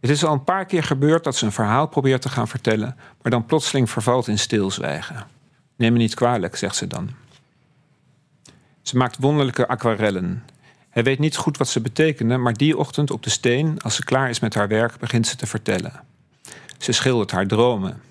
[0.00, 2.96] Het is al een paar keer gebeurd dat ze een verhaal probeert te gaan vertellen,
[3.22, 5.26] maar dan plotseling vervalt in stilzwijgen.
[5.76, 7.10] Neem me niet kwalijk, zegt ze dan.
[8.82, 10.44] Ze maakt wonderlijke aquarellen.
[10.90, 14.04] Hij weet niet goed wat ze betekenen, maar die ochtend op de steen, als ze
[14.04, 16.00] klaar is met haar werk, begint ze te vertellen.
[16.78, 18.02] Ze schildert haar dromen.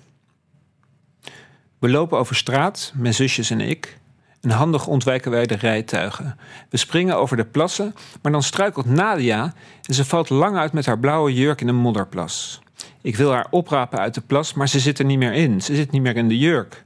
[1.84, 3.98] We lopen over straat, mijn zusjes en ik.
[4.40, 6.38] En handig ontwijken wij de rijtuigen.
[6.68, 10.86] We springen over de plassen, maar dan struikelt Nadia en ze valt lang uit met
[10.86, 12.60] haar blauwe jurk in een modderplas.
[13.00, 15.60] Ik wil haar oprapen uit de plas, maar ze zit er niet meer in.
[15.60, 16.84] Ze zit niet meer in de jurk.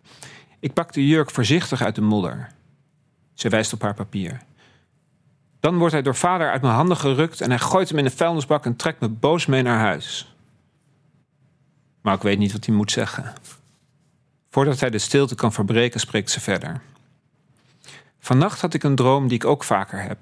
[0.60, 2.48] Ik pak de jurk voorzichtig uit de modder.
[3.34, 4.40] Ze wijst op haar papier.
[5.60, 8.10] Dan wordt hij door vader uit mijn handen gerukt en hij gooit hem in de
[8.10, 10.34] vuilnisbak en trekt me boos mee naar huis.
[12.02, 13.34] Maar ik weet niet wat hij moet zeggen.
[14.58, 16.80] Voordat hij de stilte kan verbreken, spreekt ze verder.
[18.18, 20.18] Vannacht had ik een droom die ik ook vaker heb.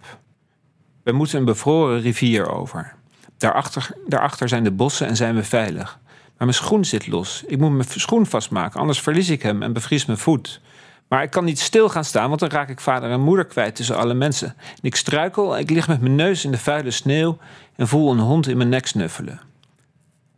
[1.03, 2.94] We moeten een bevroren rivier over.
[3.38, 5.99] Daarachter, daarachter zijn de bossen en zijn we veilig.
[6.05, 7.44] Maar mijn schoen zit los.
[7.46, 10.61] Ik moet mijn schoen vastmaken, anders verlies ik hem en bevries mijn voet.
[11.09, 13.77] Maar ik kan niet stil gaan staan, want dan raak ik vader en moeder kwijt
[13.77, 14.49] tussen alle mensen.
[14.49, 17.38] En ik struikel, ik lig met mijn neus in de vuile sneeuw
[17.77, 19.40] en voel een hond in mijn nek snuffelen.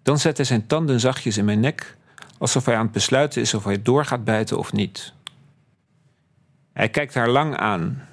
[0.02, 1.96] Dan zet hij zijn tanden zachtjes in mijn nek,
[2.38, 5.12] alsof hij aan het besluiten is of hij door gaat bijten of niet.
[6.72, 8.08] Hij kijkt haar lang aan.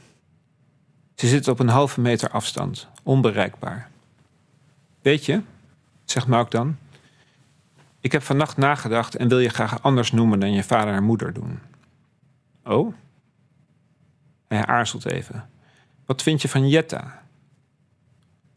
[1.15, 3.89] Ze zit op een halve meter afstand, onbereikbaar.
[5.01, 5.41] Weet je,
[6.05, 6.77] zegt Mauk dan,
[7.99, 11.33] ik heb vannacht nagedacht en wil je graag anders noemen dan je vader en moeder
[11.33, 11.59] doen.
[12.63, 12.93] Oh?
[14.47, 15.49] Hij aarzelt even.
[16.05, 17.23] Wat vind je van Jetta?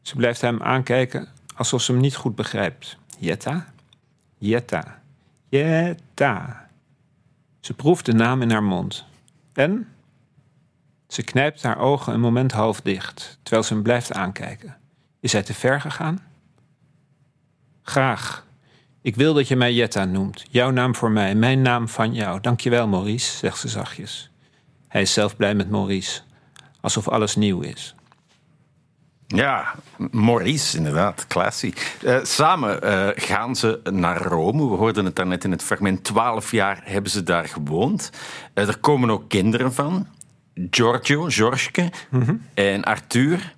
[0.03, 2.99] Ze blijft hem aankijken alsof ze hem niet goed begrijpt.
[3.19, 3.73] Jetta?
[4.39, 4.98] Jetta.
[5.49, 6.69] Jetta.
[7.61, 9.05] Ze proeft de naam in haar mond.
[9.53, 9.89] En?
[11.09, 14.77] Ze knijpt haar ogen een moment half dicht, terwijl ze hem blijft aankijken.
[15.21, 16.23] Is hij te ver gegaan?
[17.83, 18.47] Graag.
[19.03, 20.45] Ik wil dat je mij Jetta noemt.
[20.51, 22.41] Jouw naam voor mij, mijn naam van jou.
[22.41, 24.31] Dankjewel, Maurice, zegt ze zachtjes.
[24.89, 26.21] Hij is zelf blij met Maurice.
[26.81, 27.95] Alsof alles nieuw is.
[29.37, 29.75] Ja,
[30.11, 31.73] Maurice, inderdaad, classy.
[32.03, 34.69] Eh, samen eh, gaan ze naar Rome.
[34.69, 36.05] We hoorden het daarnet in het fragment.
[36.05, 38.11] Twaalf jaar hebben ze daar gewoond.
[38.55, 40.07] Eh, er komen ook kinderen van.
[40.71, 41.91] Giorgio, Georgeke
[42.55, 43.55] en Arthur.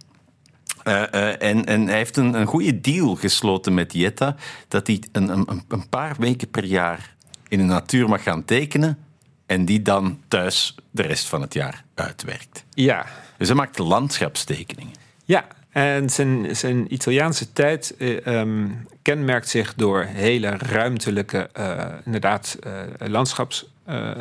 [0.83, 4.37] En, en hij heeft een, een goede deal gesloten met Jetta.
[4.68, 7.14] Dat hij een, een, een paar weken per jaar
[7.48, 8.98] in de natuur mag gaan tekenen.
[9.46, 12.64] En die dan thuis de rest van het jaar uitwerkt.
[12.70, 13.06] Ja,
[13.38, 14.94] Dus hij maakt landschapstekeningen.
[15.24, 18.68] Ja, en zijn, zijn Italiaanse tijd eh, ehm,
[19.02, 23.66] kenmerkt zich door hele ruimtelijke, eh, inderdaad, eh, landschaps,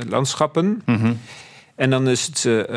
[0.09, 0.81] landschappen.
[1.75, 2.69] En dan is, het,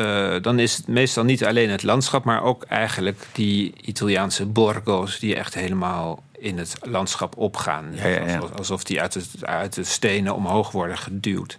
[0.43, 5.35] dan is het meestal niet alleen het landschap, maar ook eigenlijk die Italiaanse borgo's die
[5.35, 7.85] echt helemaal in het landschap opgaan.
[7.95, 8.35] Ja, ja, ja.
[8.35, 11.57] Alsof, alsof die uit, het, uit de stenen omhoog worden geduwd.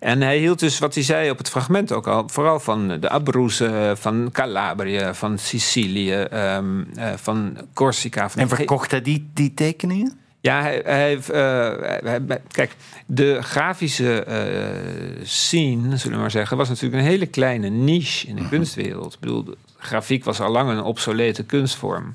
[0.00, 3.08] En hij hield dus, wat hij zei op het fragment ook al, vooral van de
[3.08, 8.30] Abruzzen, van Calabrië, van Sicilië, ehm, eh, van Corsica.
[8.30, 10.18] Van En verkocht hij die, die tekeningen?
[10.40, 10.82] ja, hij,
[11.18, 17.26] eh, hij- kijk, de grafische eh, scene, zullen we maar zeggen, was natuurlijk een hele
[17.26, 19.14] kleine niche in de kunstwereld.
[19.14, 19.44] Ik bedoel,
[19.78, 22.14] grafiek was al lang een obsolete kunstvorm.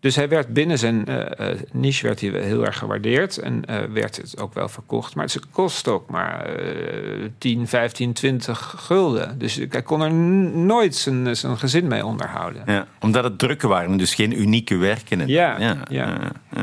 [0.00, 3.78] Dus hij werd binnen zijn eh, eh, niche werd hij heel erg gewaardeerd en eh,
[3.92, 5.14] werd het ook wel verkocht.
[5.14, 9.38] Maar het kost ook maar eh 10, 15, 20 gulden.
[9.38, 12.62] Dus hij kon er nooit zijn, zijn gezin mee onderhouden.
[12.66, 15.20] Ja, omdat het drukken waren, dus geen unieke werken.
[15.20, 16.18] En- Ja, ja, ja.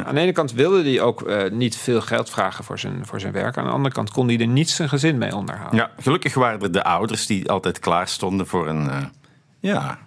[0.05, 3.33] Aan de ene kant wilde hij ook niet veel geld vragen voor zijn, voor zijn
[3.33, 3.57] werk.
[3.57, 5.77] Aan de andere kant kon hij er niet zijn gezin mee onderhouden.
[5.79, 8.89] Ja, gelukkig waren er de ouders die altijd klaar stonden voor een,
[9.59, 9.97] ja,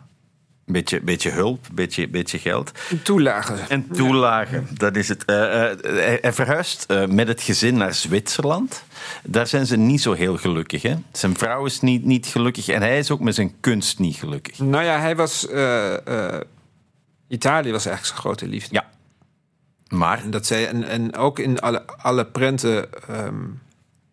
[0.72, 2.72] beetje, beetje hulp, een beetje, beetje geld.
[3.02, 3.68] Toelagen.
[3.68, 5.24] En toelagen, dat is het.
[5.24, 8.82] Eh, eh, hij, hij verhuist eh, met het gezin naar Zwitserland.
[9.22, 10.82] Daar zijn ze niet zo heel gelukkig.
[10.82, 10.94] Hè?
[11.12, 14.58] Zijn vrouw is niet, niet gelukkig en hij is ook met zijn kunst niet gelukkig.
[14.58, 15.48] Nou ja, hij was.
[15.48, 16.40] eh, eh,
[17.28, 18.74] Italië was eigenlijk zijn grote liefde.
[18.74, 18.88] Ja.
[19.88, 23.44] Maar, En, dat zei, en, en ook in alle, alle prenten ehm,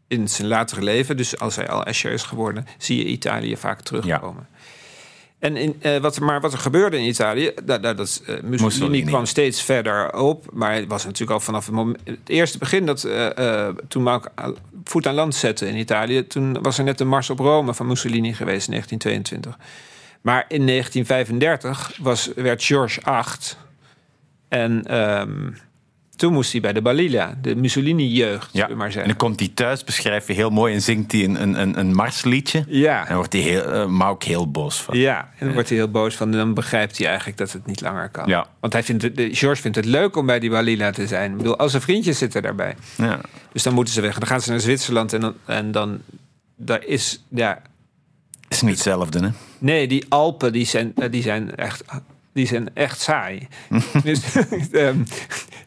[0.07, 3.81] in zijn latere leven, dus als hij al Escher is geworden, zie je Italië vaak
[3.81, 4.47] terugkomen.
[5.39, 8.61] En in, eh, wat, er- maar wat er gebeurde in Italië, dat, dat, eh, Mussolini,
[8.61, 9.03] Mussolini.
[9.03, 10.45] kwam steeds verder op.
[10.53, 14.29] Maar het was natuurlijk al vanaf het, moment, het eerste begin dat eh, toen Mauk
[14.83, 17.87] voet aan land zette in Italië, toen was er net de Mars op Rome van
[17.87, 19.57] Mussolini geweest in 1922.
[20.21, 23.57] Maar in 1935 was, werd George 8
[24.47, 25.49] en ehm,
[26.17, 28.67] toen moest hij bij de Balilla, de Mussolini-jeugd, ja.
[28.67, 29.07] maar en zeggen.
[29.07, 31.93] dan komt hij thuis, beschrijft hij heel mooi en zingt hij een, een, een, een
[31.93, 32.63] marsliedje.
[32.67, 33.07] Ja.
[33.07, 34.97] En wordt hij heel, eh, Mauk heel boos van.
[34.97, 36.31] Ja, en dan wordt hij heel boos van.
[36.31, 38.27] En dan begrijpt hij eigenlijk dat het niet langer kan.
[38.27, 38.47] Ja.
[38.59, 41.31] Want hij vindt het, de- George vindt het leuk om bij die Balila te zijn.
[41.31, 42.75] Ik bedoel, al zijn vriendjes zitten daarbij.
[42.97, 43.21] Ja.
[43.51, 44.13] Dus dan moeten ze weg.
[44.13, 46.01] En dan gaan ze naar Zwitserland en dan, en dan
[46.55, 47.61] daar is, ja,
[48.49, 49.29] is niet hetzelfde, hè?
[49.59, 51.83] nee, die Alpen die zijn, eh, die zijn echt,
[52.37, 53.47] die zijn echt saai.
[54.03, 54.35] dus,
[54.71, 54.99] ehm,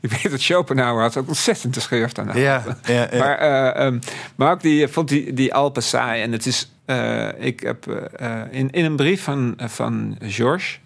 [0.01, 3.19] ik weet dat Schopenhauer had ook ontzettend te schreeuwt aan de Ja, ja, ja.
[3.19, 3.99] Maar, eh, ehm,
[4.37, 6.23] maar ook die vond die, die Alpen saai.
[6.23, 10.79] En het is, eh, ik heb eh, in, in een brief van, van George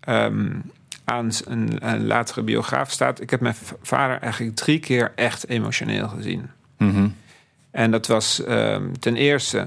[0.00, 0.50] ehm,
[1.04, 6.08] aan een, een latere biograaf staat: ik heb mijn vader eigenlijk drie keer echt emotioneel
[6.08, 6.50] gezien.
[6.78, 7.08] Mhm.
[7.70, 8.42] En dat was
[8.98, 9.66] ten eerste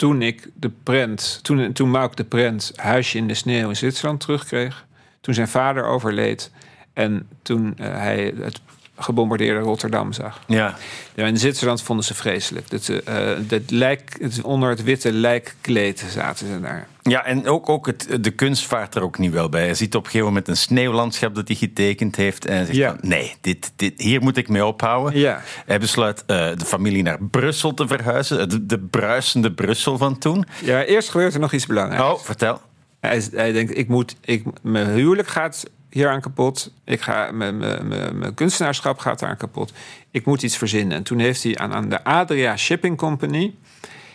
[0.00, 4.20] toen ik de prent, toen, toen Mauk de prent Huisje in de Sneeuw in Zwitserland
[4.20, 4.86] terugkreeg.
[5.20, 6.50] Toen zijn vader overleed.
[6.92, 8.60] En toen eh, hij het
[8.96, 10.40] gebombardeerde Rotterdam zag.
[10.46, 10.76] Ja.
[11.14, 12.70] Ja, in Zwitserland vonden ze vreselijk.
[12.70, 16.86] Dat, ze, eh, dat lijk, het, onder het witte lijkkleed zaten ze daar.
[17.02, 19.66] Ja, en ook, ook het, de kunst vaart er ook niet wel bij.
[19.66, 22.46] Je ziet op een gegeven moment een sneeuwlandschap dat hij getekend heeft.
[22.46, 22.88] En hij zegt Ja.
[22.88, 25.18] van, nee, dit, dit, hier moet ik mee ophouden.
[25.20, 25.42] Ja.
[25.66, 28.48] Hij besluit eh, de familie naar Brussel te verhuizen.
[28.48, 30.44] De, de bruisende Brussel van toen.
[30.64, 32.04] Ja, eerst gebeurt er nog iets belangrijks.
[32.04, 32.60] Oh, vertel.
[33.00, 36.72] Hij, hij denkt, ik moet, ik, mijn huwelijk gaat hier aan kapot.
[36.84, 39.72] Ik ga, mijn, mijn, mijn, mijn kunstenaarschap gaat aan kapot.
[40.10, 40.96] Ik moet iets verzinnen.
[40.96, 43.54] En toen heeft hij aan, aan de Adria Shipping Company...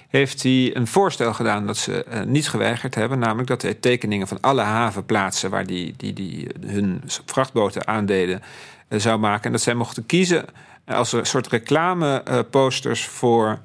[0.10, 3.20] heeft hij een voorstel gedaan dat ze eh, niet geweigerd hebben.
[3.20, 5.50] Namelijk dat hij tekeningen van alle havenplaatsen...
[5.50, 8.42] waar die, die, die hun vrachtboten aandeden
[8.88, 9.46] eh, zou maken.
[9.46, 10.46] En dat zij mochten kiezen
[10.86, 13.60] als een soort reclameposters voor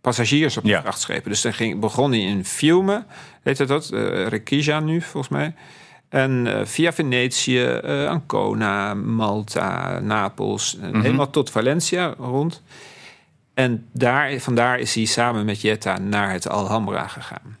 [0.00, 0.80] passagiers op Ja.
[0.80, 1.30] vrachtschepen.
[1.30, 3.04] Dus dan ging, begon hij in Fiume,
[3.42, 3.90] heet dat?
[3.90, 5.54] eh Requija nu, volgens mij.
[6.08, 12.62] En eh, via Venetië, eh, Ancona, Malta, Napels, en helemaal tot Valencia rond.
[13.54, 17.56] En daar, vandaar is hij samen met Jetta naar het Alhambra gegaan.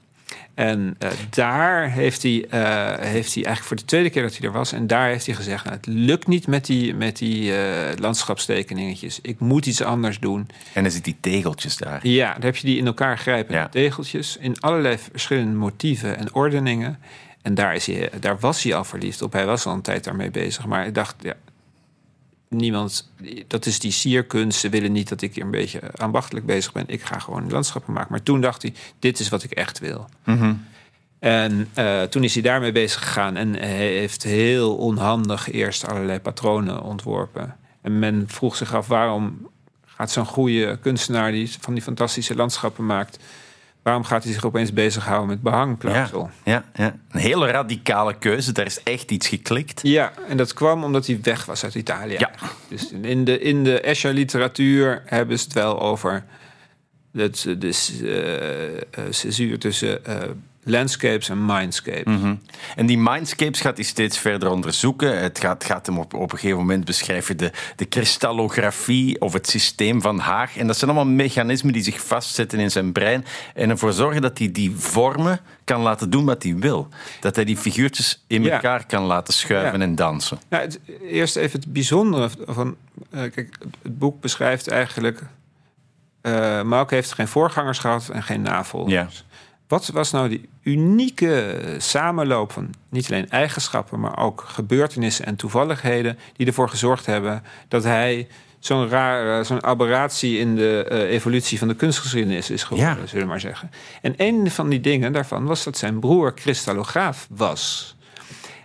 [0.54, 2.60] En eh, daar heeft hij, eh,
[3.06, 4.72] heeft hij eigenlijk voor de tweede keer dat hij er was...
[4.72, 9.18] en daar heeft hij gezegd, nou, het lukt niet met die, met die eh, landschapstekeningetjes.
[9.22, 10.48] Ik moet iets anders doen.
[10.72, 12.06] En dan zit die tegeltjes daar.
[12.06, 13.68] Ja, dan heb je die in elkaar grijpende Ja.
[13.68, 14.36] tegeltjes...
[14.36, 16.98] in allerlei verschillende motieven en ordeningen.
[17.42, 19.32] En daar, is hij, daar was hij al verliefd op.
[19.32, 20.66] Hij was al een tijd daarmee bezig.
[20.66, 21.34] Maar ik dacht, ja,
[22.56, 23.10] niemand...
[23.46, 24.60] Dat is die sierkunst.
[24.60, 26.84] Ze willen niet dat ik hier een beetje ambachtelijk bezig ben.
[26.86, 28.10] Ik ga gewoon landschappen maken.
[28.10, 30.08] Maar toen dacht hij, dit is wat ik echt wil.
[31.18, 36.20] En eh, toen is hij daarmee bezig gegaan en hij heeft heel onhandig eerst allerlei
[36.20, 37.56] patronen ontworpen.
[37.80, 39.48] En men vroeg zich af waarom
[39.86, 43.18] gaat zo'n goede kunstenaar die van die fantastische landschappen maakt,
[43.84, 46.30] waarom gaat hij zich opeens bezighouden met Ja, behangplaatsel?
[46.44, 46.96] ja, ja.
[47.10, 48.52] Een hele radicale keuze.
[48.52, 49.80] Daar is echt iets geklikt.
[49.82, 52.16] Ja, en dat kwam omdat hij weg was uit Italië.
[52.18, 52.30] Ja.
[52.68, 56.24] Dus in de, in de Escher-literatuur hebben ze het wel over
[57.12, 60.14] het, de uh, uh, césuur tussen uh,
[60.64, 62.18] landscapes en mindscapes.
[62.18, 62.34] Mhm.
[62.76, 65.18] En die mindscapes gaat hij steeds verder onderzoeken.
[65.22, 69.48] Het gaat, gaat hem op, op een gegeven moment beschrijven de, de kristallografie of het
[69.48, 70.56] systeem van Haag.
[70.56, 73.24] En dat zijn allemaal mechanismen die zich vastzetten in zijn brein
[73.54, 76.88] en ervoor zorgen dat hij die vormen kan laten doen wat hij wil.
[77.20, 78.50] Dat hij die figuurtjes in Ja.
[78.54, 79.84] elkaar kan laten schuiven Ja.
[79.84, 80.38] en dansen.
[80.48, 82.76] Het, eerst even het bijzondere van.
[83.10, 85.22] eh, kijk, het boek beschrijft eigenlijk.
[86.20, 89.24] eh Mauk heeft geen voorgangers gehad en geen navolgers.
[89.68, 96.18] Wat was nou die unieke samenloop van niet alleen eigenschappen, maar ook gebeurtenissen en toevalligheden
[96.36, 101.68] die ervoor gezorgd hebben dat hij zo'n rare, zo'n aberratie in de uh, evolutie van
[101.68, 103.06] de kunstgeschiedenis is geworden, Ja.
[103.06, 103.70] zullen we maar zeggen.
[104.02, 107.96] En een van die dingen daarvan was dat zijn broer kristallograaf was.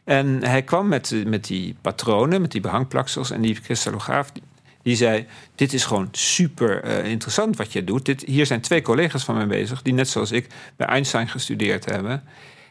[0.03, 3.31] En hij kwam met, eh, met die patronen, met die behangplaksels.
[3.31, 4.43] En die kristallograaf die,
[4.89, 5.25] die zei:
[5.55, 8.05] Dit is gewoon super eh, interessant wat je doet.
[8.05, 11.85] Dit, hier zijn twee collega's van mij bezig, die net zoals ik bij Einstein gestudeerd
[11.85, 12.23] hebben.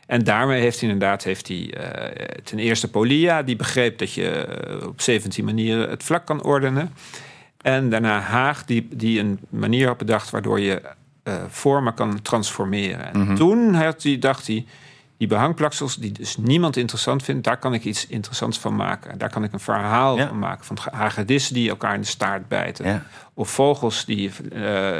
[0.06, 4.30] En daarmee heeft hij inderdaad heeft hij, eh, ten eerste Polia, die begreep dat je
[4.30, 6.92] eh, op 17 manieren het vlak kan ordenen.
[7.60, 10.82] En daarna Haag, die, die een manier had bedacht waardoor je
[11.48, 13.12] vormen kan transformeren.
[13.12, 14.66] En toen had hij, dacht hij,
[15.18, 19.18] die behangplaksels, die dus niemand interessant vindt, daar kan ik iets interessants van maken.
[19.18, 20.28] Daar kan ik een verhaal Ja.
[20.28, 20.64] van maken.
[20.64, 22.86] Van hagedissen die elkaar in de staart bijten.
[22.86, 23.02] Ja.
[23.34, 24.98] Of vogels die eh,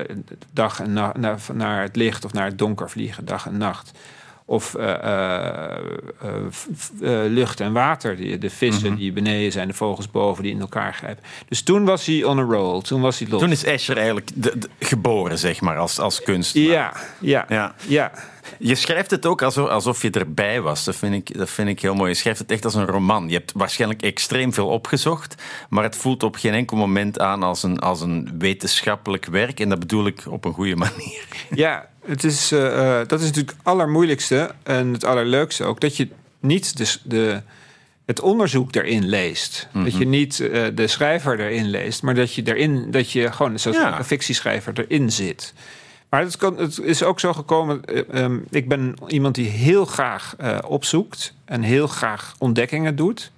[0.53, 3.91] dag en nacht naar, naar het licht of naar het donker vliegen, dag en nacht.
[4.51, 5.77] Of eh, eh,
[7.01, 10.61] eh, lucht en water, die, de vissen die beneden zijn, de vogels boven die in
[10.61, 11.25] elkaar grijpen.
[11.49, 13.41] Dus toen was hij on a roll, toen was hij los.
[13.41, 16.71] Toen is Escher eigenlijk de- de- geboren, zeg maar, als, als kunstenaar.
[16.71, 17.75] ja, ja, Ja.
[17.87, 18.13] ja.
[18.59, 20.85] Je schrijft het ook alsof, alsof je erbij was.
[20.85, 22.11] Dat vind, ik, dat vind ik heel mooi.
[22.11, 23.29] Je schrijft het echt als een roman.
[23.29, 27.63] Je hebt waarschijnlijk extreem veel opgezocht, maar het voelt op geen enkel moment aan als
[27.63, 29.61] een, als een wetenschappelijk werk.
[29.61, 31.25] En dat bedoel ik op een goede manier.
[31.51, 35.81] Ja, het is, eh, eh, dat is natuurlijk het allermoeilijkste en het allerleukste ook.
[35.81, 36.09] Dat je
[36.41, 37.43] niet de, de,
[38.07, 39.69] het onderzoek erin leest.
[39.73, 43.59] Dat je niet eh, de schrijver erin leest, maar dat je, erin, dat je gewoon
[43.59, 43.99] zoals Ja.
[43.99, 45.55] een fictieschrijver erin zit.
[46.11, 47.85] Maar het, kan, het is ook zo gekomen.
[47.85, 50.37] eh, ehm, ik ben iemand die heel graag
[50.67, 53.31] opzoekt en heel graag ontdekkingen doet.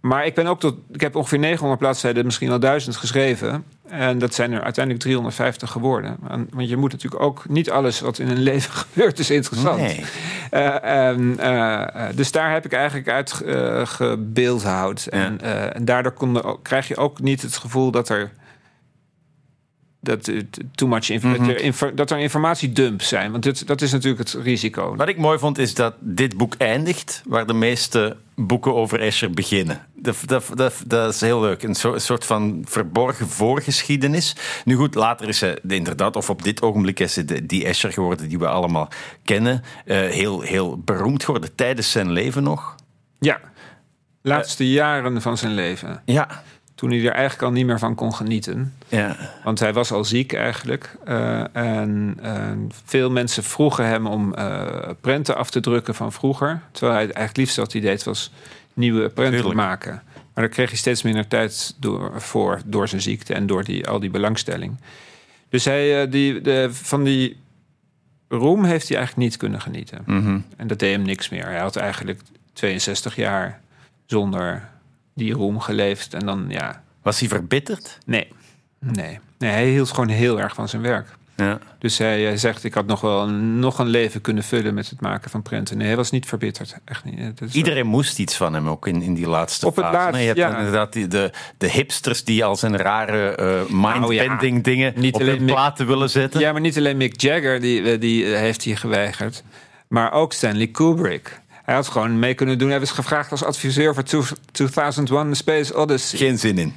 [0.00, 0.74] Maar ik ben ook tot.
[0.92, 3.64] Ik heb ongeveer 900 bladzijden, misschien wel 1000 geschreven.
[3.90, 6.16] En dat zijn er uiteindelijk 350 geworden.
[6.28, 9.80] En- Want je moet natuurlijk ook niet alles wat in een leven gebeurt is interessant.
[9.80, 10.04] Nee.
[10.50, 15.06] Eh, en, eh, dus daar heb ik eigenlijk uit eh, gebeeldhouwd.
[15.06, 18.30] En, eh, en daardoor kon krijg je ook niet het gevoel dat er.
[20.08, 23.30] Dat, het too much dat, er, dat er informatiedumps zijn.
[23.30, 24.96] Want dit, dat is natuurlijk het risico.
[24.96, 29.30] Wat ik mooi vond, is dat dit boek eindigt waar de meeste boeken over Escher
[29.30, 29.86] beginnen.
[29.94, 31.62] Dat, dat, dat, dat is heel leuk.
[31.62, 34.36] Een soort, van verborgen voorgeschiedenis.
[34.64, 38.28] Nu goed, later is ze inderdaad, of op dit ogenblik is ze die Escher geworden
[38.28, 38.88] die we allemaal
[39.24, 39.62] kennen.
[39.84, 42.74] Eh, heel, heel beroemd geworden tijdens zijn leven nog.
[43.18, 43.40] Ja.
[44.22, 46.02] Laatste jaren van zijn leven.
[46.04, 46.42] Ja.
[46.78, 48.74] Toen hij er eigenlijk al niet meer van kon genieten.
[48.88, 49.16] ja.
[49.44, 50.96] Want hij was al ziek eigenlijk.
[51.04, 52.18] Eh, en
[52.84, 54.66] veel mensen vroegen hem om eh,
[55.00, 56.60] prenten af te drukken van vroeger.
[56.70, 58.32] Terwijl hij het eigenlijk liefst wat hij deed was
[58.74, 59.60] nieuwe prenten Tuurlijk.
[59.60, 60.02] maken.
[60.12, 63.88] Maar daar kreeg hij steeds minder tijd door, voor door zijn ziekte en door die,
[63.88, 64.76] al die belangstelling.
[65.48, 67.36] Dus hij, eh, die, de, van die
[68.28, 70.02] roem heeft hij eigenlijk niet kunnen genieten.
[70.06, 70.38] Mhm.
[70.56, 71.44] En dat deed hem niks meer.
[71.44, 72.20] Hij had eigenlijk
[72.52, 73.60] 62 jaar
[74.06, 74.68] zonder
[75.18, 76.14] die roem geleefd.
[76.14, 77.98] En dan, ja, Was hij verbitterd?
[78.06, 78.28] nee.
[78.80, 79.18] Nee.
[79.38, 81.16] nee, hij hield gewoon heel erg van zijn werk.
[81.36, 81.58] Ja.
[81.78, 84.90] Dus hij, hij zegt, ik had nog wel een, nog een leven kunnen vullen met
[84.90, 85.76] het maken van prenten.
[85.78, 86.76] Nee, hij was niet verbitterd.
[86.84, 87.40] Echt niet.
[87.52, 89.96] Iedereen moest iets van hem ook in, in die laatste Op het fase.
[89.96, 90.56] laatst, Nee, je hebt ja.
[90.58, 95.44] inderdaad die, de, de hipsters die al zijn rare eh mindbending dingen Niet op hun
[95.44, 96.40] Mick- platen willen zetten.
[96.40, 99.42] Ja, maar niet alleen Mick Jagger, die, eh, die eh, heeft hij geweigerd.
[99.88, 101.40] Maar ook Stanley Kubrick.
[101.68, 102.68] Hij had gewoon mee kunnen doen.
[102.70, 106.18] Hij was gevraagd als adviseur voor two- 2001 The Space Odyssey.
[106.18, 106.74] Geen zin in.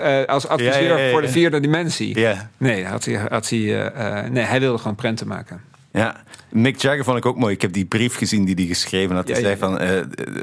[0.00, 2.18] Eh, als adviseur Ja, ja, ja, voor de vierde dimensie.
[2.18, 2.50] Ja.
[2.56, 5.60] Nee, had hij, had hij, eh, eh, nee, hij wilde gewoon prenten maken.
[5.92, 7.54] Ja, Mick Jagger vond ik ook mooi.
[7.54, 9.28] Ik heb die brief gezien die hij geschreven had.
[9.28, 9.80] Hij zei van,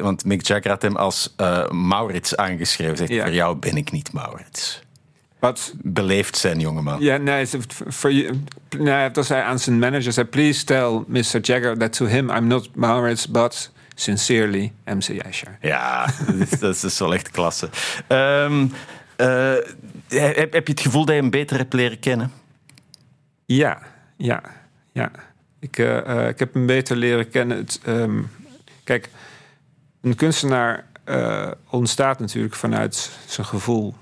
[0.02, 1.36] want Mick Jagger had hem als
[1.72, 2.98] Maurits aangeschreven.
[2.98, 4.82] Zegt, voor jou ben ik niet Maurits.
[5.40, 7.02] Wat Beleefd zijn, jongeman.
[7.02, 7.46] Ja, nee,
[7.88, 8.30] voor je-
[8.78, 10.12] nee, dat zei aan zijn manager.
[10.12, 11.40] Zei, please tell Mr.
[11.42, 15.58] Jagger that to him I'm not Maurits, but sincerely MC Escher.
[15.62, 17.70] Ja, dat is, dat is wel echt klasse.
[18.08, 18.68] Ehm,
[19.16, 19.56] eh,
[20.08, 22.32] heb, heb je het gevoel dat je hem beter hebt leren kennen?
[23.46, 23.82] Ja,
[24.18, 24.44] ja,
[24.92, 25.12] ja.
[25.60, 27.58] Ik, eh, eh, ik heb hem beter leren kennen.
[27.58, 28.22] Het, ehm,
[28.84, 29.10] kijk,
[30.02, 30.86] een kunstenaar
[31.70, 33.96] ontstaat natuurlijk vanuit zijn gevoel.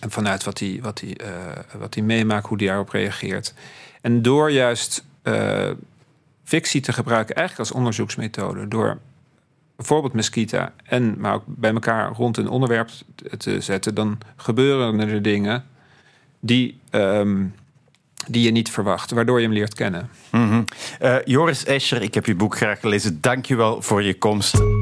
[0.00, 1.16] En vanuit wat hij, wat hij,
[1.78, 3.54] wat hij meemaakt, hoe hij daarop reageert.
[4.00, 5.04] En door juist
[6.50, 8.98] fictie te gebruiken, eigenlijk als onderzoeksmethode, door
[9.76, 15.00] bijvoorbeeld Mesquita en maar ook bij elkaar rond een onderwerp te- te zetten, dan gebeuren
[15.00, 15.64] er dingen
[16.40, 17.44] die, ehm,
[18.28, 20.08] die je niet verwacht, waardoor je hem leert kennen.
[20.32, 20.62] Mhm.
[20.98, 23.20] Eh, Joris Escher, ik heb je boek graag gelezen.
[23.20, 24.79] Dank je wel voor je komst.